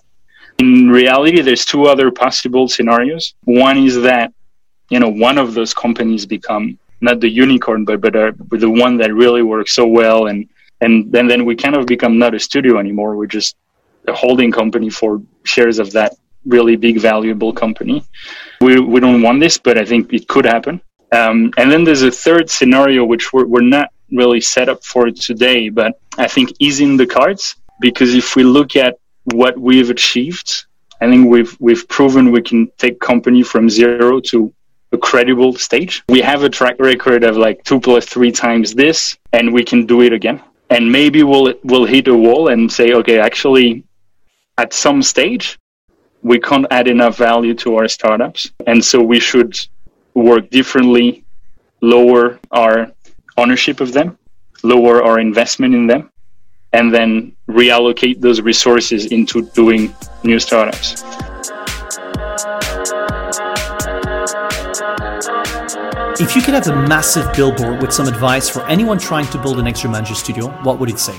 In 0.58 0.90
reality, 0.90 1.40
there's 1.40 1.64
two 1.64 1.84
other 1.84 2.10
possible 2.10 2.66
scenarios. 2.66 3.34
One 3.44 3.78
is 3.78 4.00
that, 4.02 4.32
you 4.90 5.00
know, 5.00 5.08
one 5.08 5.38
of 5.38 5.54
those 5.54 5.72
companies 5.72 6.26
become 6.26 6.78
not 7.00 7.20
the 7.20 7.28
unicorn, 7.28 7.84
but, 7.84 8.00
but, 8.00 8.16
uh, 8.16 8.32
the 8.50 8.70
one 8.70 8.96
that 8.96 9.14
really 9.14 9.42
works 9.42 9.74
so 9.74 9.86
well 9.86 10.26
and 10.26 10.48
and 10.80 11.10
then, 11.10 11.26
then 11.26 11.44
we 11.44 11.56
kind 11.56 11.74
of 11.74 11.86
become 11.86 12.18
not 12.18 12.34
a 12.34 12.38
studio 12.38 12.78
anymore. 12.78 13.16
We're 13.16 13.26
just 13.26 13.56
a 14.08 14.14
holding 14.14 14.52
company 14.52 14.90
for 14.90 15.22
shares 15.44 15.78
of 15.78 15.92
that 15.92 16.14
really 16.44 16.76
big 16.76 17.00
valuable 17.00 17.52
company. 17.52 18.04
We, 18.60 18.78
we 18.80 19.00
don't 19.00 19.22
want 19.22 19.40
this, 19.40 19.58
but 19.58 19.76
I 19.76 19.84
think 19.84 20.12
it 20.12 20.28
could 20.28 20.44
happen. 20.44 20.80
Um, 21.12 21.52
and 21.56 21.70
then 21.70 21.84
there's 21.84 22.02
a 22.02 22.10
third 22.10 22.50
scenario 22.50 23.04
which 23.04 23.32
we're, 23.32 23.46
we're 23.46 23.60
not 23.60 23.90
really 24.10 24.40
set 24.40 24.68
up 24.68 24.84
for 24.84 25.10
today, 25.10 25.68
but 25.68 25.98
I 26.18 26.26
think 26.26 26.52
is 26.60 26.80
in 26.80 26.96
the 26.96 27.06
cards 27.06 27.56
because 27.80 28.14
if 28.14 28.36
we 28.36 28.44
look 28.44 28.76
at 28.76 28.98
what 29.24 29.58
we've 29.58 29.90
achieved, 29.90 30.66
I 31.00 31.06
think 31.10 31.28
we've 31.28 31.56
we've 31.60 31.86
proven 31.88 32.30
we 32.30 32.42
can 32.42 32.70
take 32.78 33.00
company 33.00 33.42
from 33.42 33.68
zero 33.68 34.20
to 34.20 34.52
a 34.92 34.98
credible 34.98 35.54
stage. 35.54 36.02
We 36.08 36.20
have 36.22 36.42
a 36.42 36.48
track 36.48 36.76
record 36.78 37.24
of 37.24 37.36
like 37.36 37.62
two 37.64 37.80
plus 37.80 38.06
three 38.06 38.32
times 38.32 38.74
this, 38.74 39.16
and 39.32 39.52
we 39.52 39.64
can 39.64 39.86
do 39.86 40.00
it 40.02 40.12
again. 40.12 40.42
And 40.70 40.90
maybe 40.90 41.22
we'll 41.22 41.54
we'll 41.64 41.84
hit 41.84 42.08
a 42.08 42.16
wall 42.16 42.48
and 42.48 42.72
say, 42.72 42.92
okay, 42.92 43.18
actually, 43.18 43.84
at 44.58 44.72
some 44.72 45.02
stage, 45.02 45.58
we 46.22 46.38
can't 46.38 46.66
add 46.70 46.88
enough 46.88 47.16
value 47.16 47.54
to 47.54 47.76
our 47.76 47.88
startups. 47.88 48.50
And 48.66 48.84
so 48.84 49.02
we 49.02 49.20
should 49.20 49.58
work 50.14 50.50
differently, 50.50 51.24
lower 51.82 52.38
our 52.50 52.90
ownership 53.36 53.80
of 53.80 53.92
them, 53.92 54.18
lower 54.62 55.02
our 55.02 55.18
investment 55.18 55.74
in 55.74 55.86
them, 55.86 56.10
and 56.72 56.92
then 56.92 57.36
reallocate 57.48 58.20
those 58.20 58.40
resources 58.40 59.06
into 59.06 59.42
doing 59.50 59.94
new 60.24 60.40
startups. 60.40 61.04
If 66.18 66.34
you 66.34 66.40
could 66.40 66.54
have 66.54 66.66
a 66.68 66.88
massive 66.88 67.30
billboard 67.34 67.82
with 67.82 67.92
some 67.92 68.08
advice 68.08 68.48
for 68.48 68.66
anyone 68.66 68.98
trying 68.98 69.26
to 69.26 69.38
build 69.38 69.58
an 69.58 69.66
extra 69.66 69.90
manager 69.90 70.14
studio, 70.14 70.48
what 70.62 70.80
would 70.80 70.88
it 70.88 70.98
say? 70.98 71.14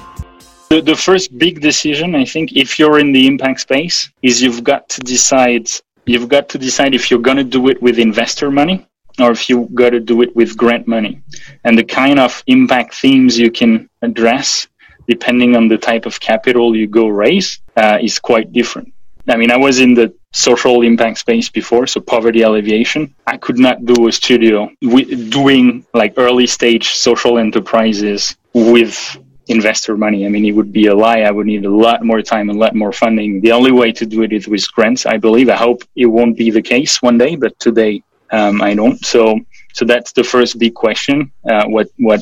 The, 0.69 0.81
the 0.81 0.95
first 0.95 1.37
big 1.37 1.61
decision, 1.61 2.13
I 2.13 2.25
think, 2.25 2.53
if 2.53 2.77
you're 2.77 2.99
in 2.99 3.13
the 3.13 3.25
impact 3.25 3.61
space, 3.61 4.09
is 4.21 4.41
you've 4.41 4.63
got 4.63 4.89
to 4.89 5.01
decide. 5.01 5.69
You've 6.05 6.29
got 6.29 6.49
to 6.49 6.57
decide 6.57 6.93
if 6.93 7.09
you're 7.09 7.19
going 7.19 7.37
to 7.37 7.43
do 7.43 7.69
it 7.69 7.81
with 7.81 7.99
investor 7.99 8.49
money 8.51 8.85
or 9.19 9.31
if 9.31 9.49
you 9.49 9.69
got 9.73 9.89
to 9.91 9.99
do 9.99 10.21
it 10.21 10.35
with 10.35 10.55
grant 10.55 10.87
money. 10.87 11.21
And 11.63 11.77
the 11.77 11.83
kind 11.83 12.19
of 12.19 12.43
impact 12.47 12.95
themes 12.95 13.37
you 13.37 13.51
can 13.51 13.89
address, 14.01 14.67
depending 15.07 15.55
on 15.55 15.67
the 15.67 15.77
type 15.77 16.05
of 16.05 16.19
capital 16.19 16.75
you 16.75 16.87
go 16.87 17.07
raise, 17.07 17.59
uh, 17.75 17.97
is 18.01 18.19
quite 18.19 18.53
different. 18.53 18.93
I 19.27 19.35
mean, 19.35 19.51
I 19.51 19.57
was 19.57 19.79
in 19.79 19.93
the 19.93 20.13
social 20.31 20.81
impact 20.83 21.17
space 21.17 21.49
before, 21.49 21.87
so 21.87 21.99
poverty 21.99 22.43
alleviation. 22.43 23.13
I 23.25 23.35
could 23.35 23.59
not 23.59 23.85
do 23.85 24.07
a 24.07 24.11
studio 24.11 24.69
doing 24.81 25.85
like 25.93 26.13
early 26.15 26.47
stage 26.47 26.89
social 26.89 27.37
enterprises 27.37 28.37
with 28.53 29.17
investor 29.47 29.97
money. 29.97 30.25
I 30.25 30.29
mean, 30.29 30.45
it 30.45 30.51
would 30.51 30.71
be 30.71 30.87
a 30.87 30.95
lie. 30.95 31.21
I 31.21 31.31
would 31.31 31.47
need 31.47 31.65
a 31.65 31.69
lot 31.69 32.03
more 32.03 32.21
time 32.21 32.49
and 32.49 32.57
a 32.57 32.61
lot 32.61 32.75
more 32.75 32.91
funding. 32.91 33.41
The 33.41 33.51
only 33.51 33.71
way 33.71 33.91
to 33.93 34.05
do 34.05 34.23
it 34.23 34.33
is 34.33 34.47
with 34.47 34.71
grants, 34.73 35.05
I 35.05 35.17
believe. 35.17 35.49
I 35.49 35.55
hope 35.55 35.83
it 35.95 36.05
won't 36.05 36.37
be 36.37 36.51
the 36.51 36.61
case 36.61 37.01
one 37.01 37.17
day, 37.17 37.35
but 37.35 37.57
today 37.59 38.03
um, 38.31 38.61
I 38.61 38.73
don't. 38.73 39.03
So, 39.05 39.39
so 39.73 39.85
that's 39.85 40.11
the 40.11 40.23
first 40.23 40.59
big 40.59 40.73
question. 40.73 41.31
Uh, 41.49 41.65
what 41.67 41.87
what 41.97 42.21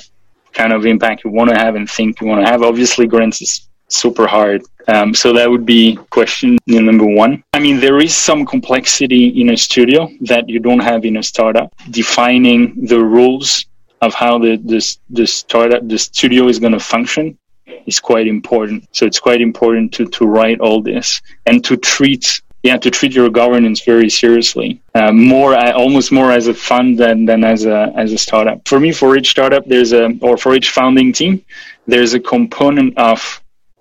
kind 0.53 0.71
of 0.71 0.85
impact 0.85 1.23
you 1.23 1.31
want 1.31 1.49
to 1.49 1.55
have 1.55 1.75
and 1.75 1.89
think 1.89 2.21
you 2.21 2.27
want 2.27 2.45
to 2.45 2.51
have? 2.51 2.61
Obviously, 2.63 3.07
grants 3.07 3.41
is 3.41 3.67
super 3.87 4.27
hard. 4.27 4.63
Um, 4.87 5.13
so 5.15 5.33
that 5.33 5.49
would 5.49 5.65
be 5.65 5.95
question 6.09 6.57
number 6.67 7.05
one. 7.05 7.43
I 7.53 7.59
mean, 7.59 7.79
there 7.79 7.99
is 7.99 8.15
some 8.15 8.45
complexity 8.45 9.41
in 9.41 9.49
a 9.49 9.57
studio 9.57 10.09
that 10.21 10.47
you 10.47 10.59
don't 10.59 10.79
have 10.79 11.05
in 11.05 11.17
a 11.17 11.23
startup. 11.23 11.73
Defining 11.89 12.85
the 12.85 12.99
rules 12.99 13.65
of 14.01 14.13
how 14.13 14.37
the 14.37 14.57
the, 14.57 14.97
the 15.09 15.27
startup 15.27 15.87
the 15.87 15.97
studio 15.97 16.47
is 16.47 16.59
going 16.59 16.73
to 16.73 16.79
function 16.79 17.37
is 17.85 17.99
quite 17.99 18.27
important. 18.27 18.87
So 18.91 19.05
it's 19.05 19.19
quite 19.19 19.41
important 19.41 19.93
to 19.93 20.05
to 20.05 20.25
write 20.25 20.59
all 20.59 20.81
this 20.81 21.21
and 21.45 21.63
to 21.65 21.77
treat 21.77 22.41
yeah 22.63 22.77
to 22.77 22.89
treat 22.89 23.13
your 23.13 23.29
governance 23.29 23.83
very 23.83 24.09
seriously. 24.09 24.81
Uh, 24.93 25.11
more 25.11 25.53
uh, 25.53 25.73
almost 25.73 26.11
more 26.11 26.31
as 26.31 26.47
a 26.47 26.53
fund 26.53 26.97
than, 26.97 27.25
than 27.25 27.43
as 27.43 27.65
a 27.65 27.91
as 27.95 28.11
a 28.11 28.17
startup. 28.17 28.67
For 28.67 28.79
me 28.79 28.91
for 28.91 29.17
each 29.17 29.29
startup 29.29 29.65
there's 29.65 29.93
a 29.93 30.17
or 30.21 30.37
for 30.37 30.55
each 30.55 30.71
founding 30.71 31.13
team 31.13 31.43
there's 31.87 32.13
a 32.13 32.19
component 32.19 32.97
of 32.97 33.19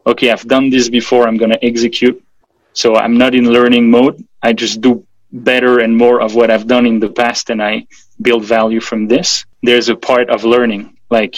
okay 0.07 0.31
i've 0.31 0.47
done 0.47 0.69
this 0.71 0.89
before 0.89 1.27
i'm 1.27 1.37
going 1.37 1.55
to 1.57 1.65
execute. 1.65 2.23
So 2.73 2.97
i'm 2.97 3.17
not 3.17 3.35
in 3.35 3.51
learning 3.51 3.91
mode. 3.91 4.17
I 4.43 4.53
just 4.53 4.81
do 4.81 5.07
better 5.33 5.81
and 5.81 5.97
more 5.97 6.21
of 6.21 6.37
what 6.37 6.49
i've 6.49 6.69
done 6.69 6.87
in 6.87 7.01
the 7.01 7.09
past 7.09 7.51
and 7.51 7.61
i 7.61 7.85
build 8.23 8.45
value 8.45 8.81
from 8.81 9.09
this 9.09 9.45
there's 9.65 9.89
a 9.89 9.97
part 9.97 10.29
of 10.31 10.45
learning 10.45 10.97
like 11.11 11.37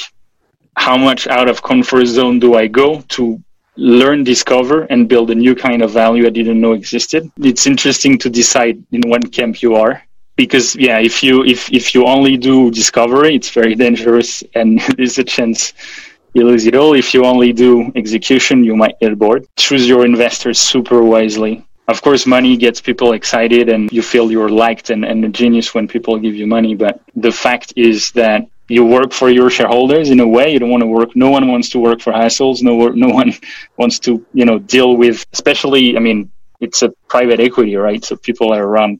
how 0.76 0.96
much 0.96 1.26
out 1.26 1.48
of 1.48 1.62
comfort 1.62 2.06
zone 2.06 2.38
do 2.38 2.54
i 2.54 2.66
go 2.66 3.00
to 3.08 3.42
learn, 3.78 4.24
discover, 4.24 4.84
and 4.84 5.06
build 5.08 5.30
a 5.30 5.34
new 5.34 5.54
kind 5.54 5.82
of 5.82 5.90
value 5.90 6.26
I 6.26 6.30
didn't 6.30 6.60
know 6.60 6.72
existed. 6.72 7.30
It's 7.38 7.66
interesting 7.66 8.16
to 8.18 8.30
decide 8.30 8.82
in 8.90 9.02
what 9.06 9.30
camp 9.32 9.60
you 9.60 9.74
are 9.74 10.02
because 10.36 10.76
yeah, 10.76 10.98
if 10.98 11.22
you 11.22 11.44
if 11.44 11.72
if 11.72 11.94
you 11.94 12.06
only 12.06 12.36
do 12.36 12.70
discovery, 12.70 13.34
it's 13.34 13.50
very 13.50 13.74
dangerous, 13.86 14.42
and 14.54 14.80
there's 14.96 15.18
a 15.18 15.24
chance 15.24 15.72
you 16.34 16.44
lose 16.46 16.66
it 16.66 16.76
all. 16.76 16.94
If 16.94 17.14
you 17.14 17.24
only 17.24 17.52
do 17.52 17.90
execution, 17.96 18.62
you 18.62 18.76
might 18.76 18.98
get 19.00 19.18
bored. 19.18 19.46
Choose 19.56 19.88
your 19.88 20.04
investors 20.04 20.58
super 20.58 21.02
wisely. 21.02 21.64
Of 21.88 22.02
course, 22.02 22.26
money 22.26 22.56
gets 22.56 22.80
people 22.80 23.12
excited 23.12 23.68
and 23.68 23.90
you 23.92 24.02
feel 24.02 24.30
you're 24.30 24.48
liked 24.48 24.90
and, 24.90 25.04
and 25.04 25.24
a 25.24 25.28
genius 25.28 25.72
when 25.74 25.86
people 25.86 26.18
give 26.18 26.34
you 26.34 26.46
money. 26.46 26.74
But 26.74 27.00
the 27.14 27.30
fact 27.30 27.72
is 27.76 28.10
that 28.12 28.48
you 28.68 28.84
work 28.84 29.12
for 29.12 29.30
your 29.30 29.50
shareholders 29.50 30.10
in 30.10 30.18
a 30.18 30.26
way. 30.26 30.52
You 30.52 30.58
don't 30.58 30.70
want 30.70 30.82
to 30.82 30.88
work 30.88 31.14
no 31.14 31.30
one 31.30 31.46
wants 31.48 31.68
to 31.70 31.78
work 31.78 32.00
for 32.00 32.12
hassles. 32.12 32.62
No 32.62 32.88
no 32.88 33.08
one 33.08 33.32
wants 33.76 33.98
to 34.00 34.24
you 34.34 34.44
know 34.44 34.58
deal 34.58 34.96
with 34.96 35.24
especially 35.32 35.96
i 35.96 36.00
mean 36.00 36.30
it's 36.60 36.82
a 36.82 36.90
private 37.08 37.38
equity 37.38 37.76
right? 37.76 38.04
So 38.04 38.16
people 38.16 38.52
are 38.52 38.64
around 38.64 38.98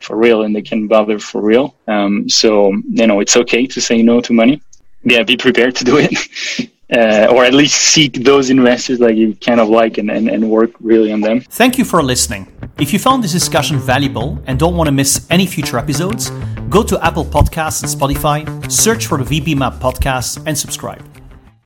for 0.00 0.16
real 0.16 0.42
and 0.42 0.54
they 0.54 0.62
can 0.62 0.88
bother 0.88 1.18
for 1.18 1.40
real. 1.40 1.74
Um, 1.88 2.28
so 2.28 2.72
you 2.98 3.06
know 3.06 3.20
it's 3.20 3.36
okay 3.36 3.66
to 3.66 3.80
say 3.80 4.02
no 4.02 4.20
to 4.20 4.32
money. 4.34 4.60
Yeah 5.04 5.22
be 5.22 5.38
prepared 5.38 5.74
to 5.76 5.84
do 5.84 5.96
it 5.98 6.70
uh, 6.92 7.28
or 7.30 7.44
at 7.44 7.54
least 7.54 7.76
seek 7.76 8.24
those 8.24 8.50
investors 8.50 8.98
that 9.00 9.16
you 9.16 9.34
kind 9.36 9.60
of 9.60 9.68
like 9.68 9.98
and, 9.98 10.10
and, 10.10 10.28
and 10.28 10.48
work 10.48 10.70
really 10.80 11.12
on 11.12 11.20
them. 11.20 11.40
Thank 11.40 11.78
you 11.78 11.84
for 11.84 12.02
listening. 12.02 12.52
If 12.78 12.92
you 12.92 12.98
found 12.98 13.24
this 13.24 13.32
discussion 13.32 13.78
valuable 13.78 14.42
and 14.46 14.58
don't 14.58 14.76
want 14.76 14.88
to 14.88 14.92
miss 14.92 15.26
any 15.30 15.46
future 15.46 15.78
episodes, 15.78 16.30
go 16.68 16.82
to 16.82 17.04
Apple 17.04 17.24
Podcasts 17.24 17.82
and 17.82 17.90
Spotify, 17.90 18.70
search 18.70 19.06
for 19.06 19.22
the 19.22 19.40
VB 19.40 19.56
Map 19.56 19.74
podcast, 19.74 20.42
and 20.46 20.56
subscribe. 20.56 21.15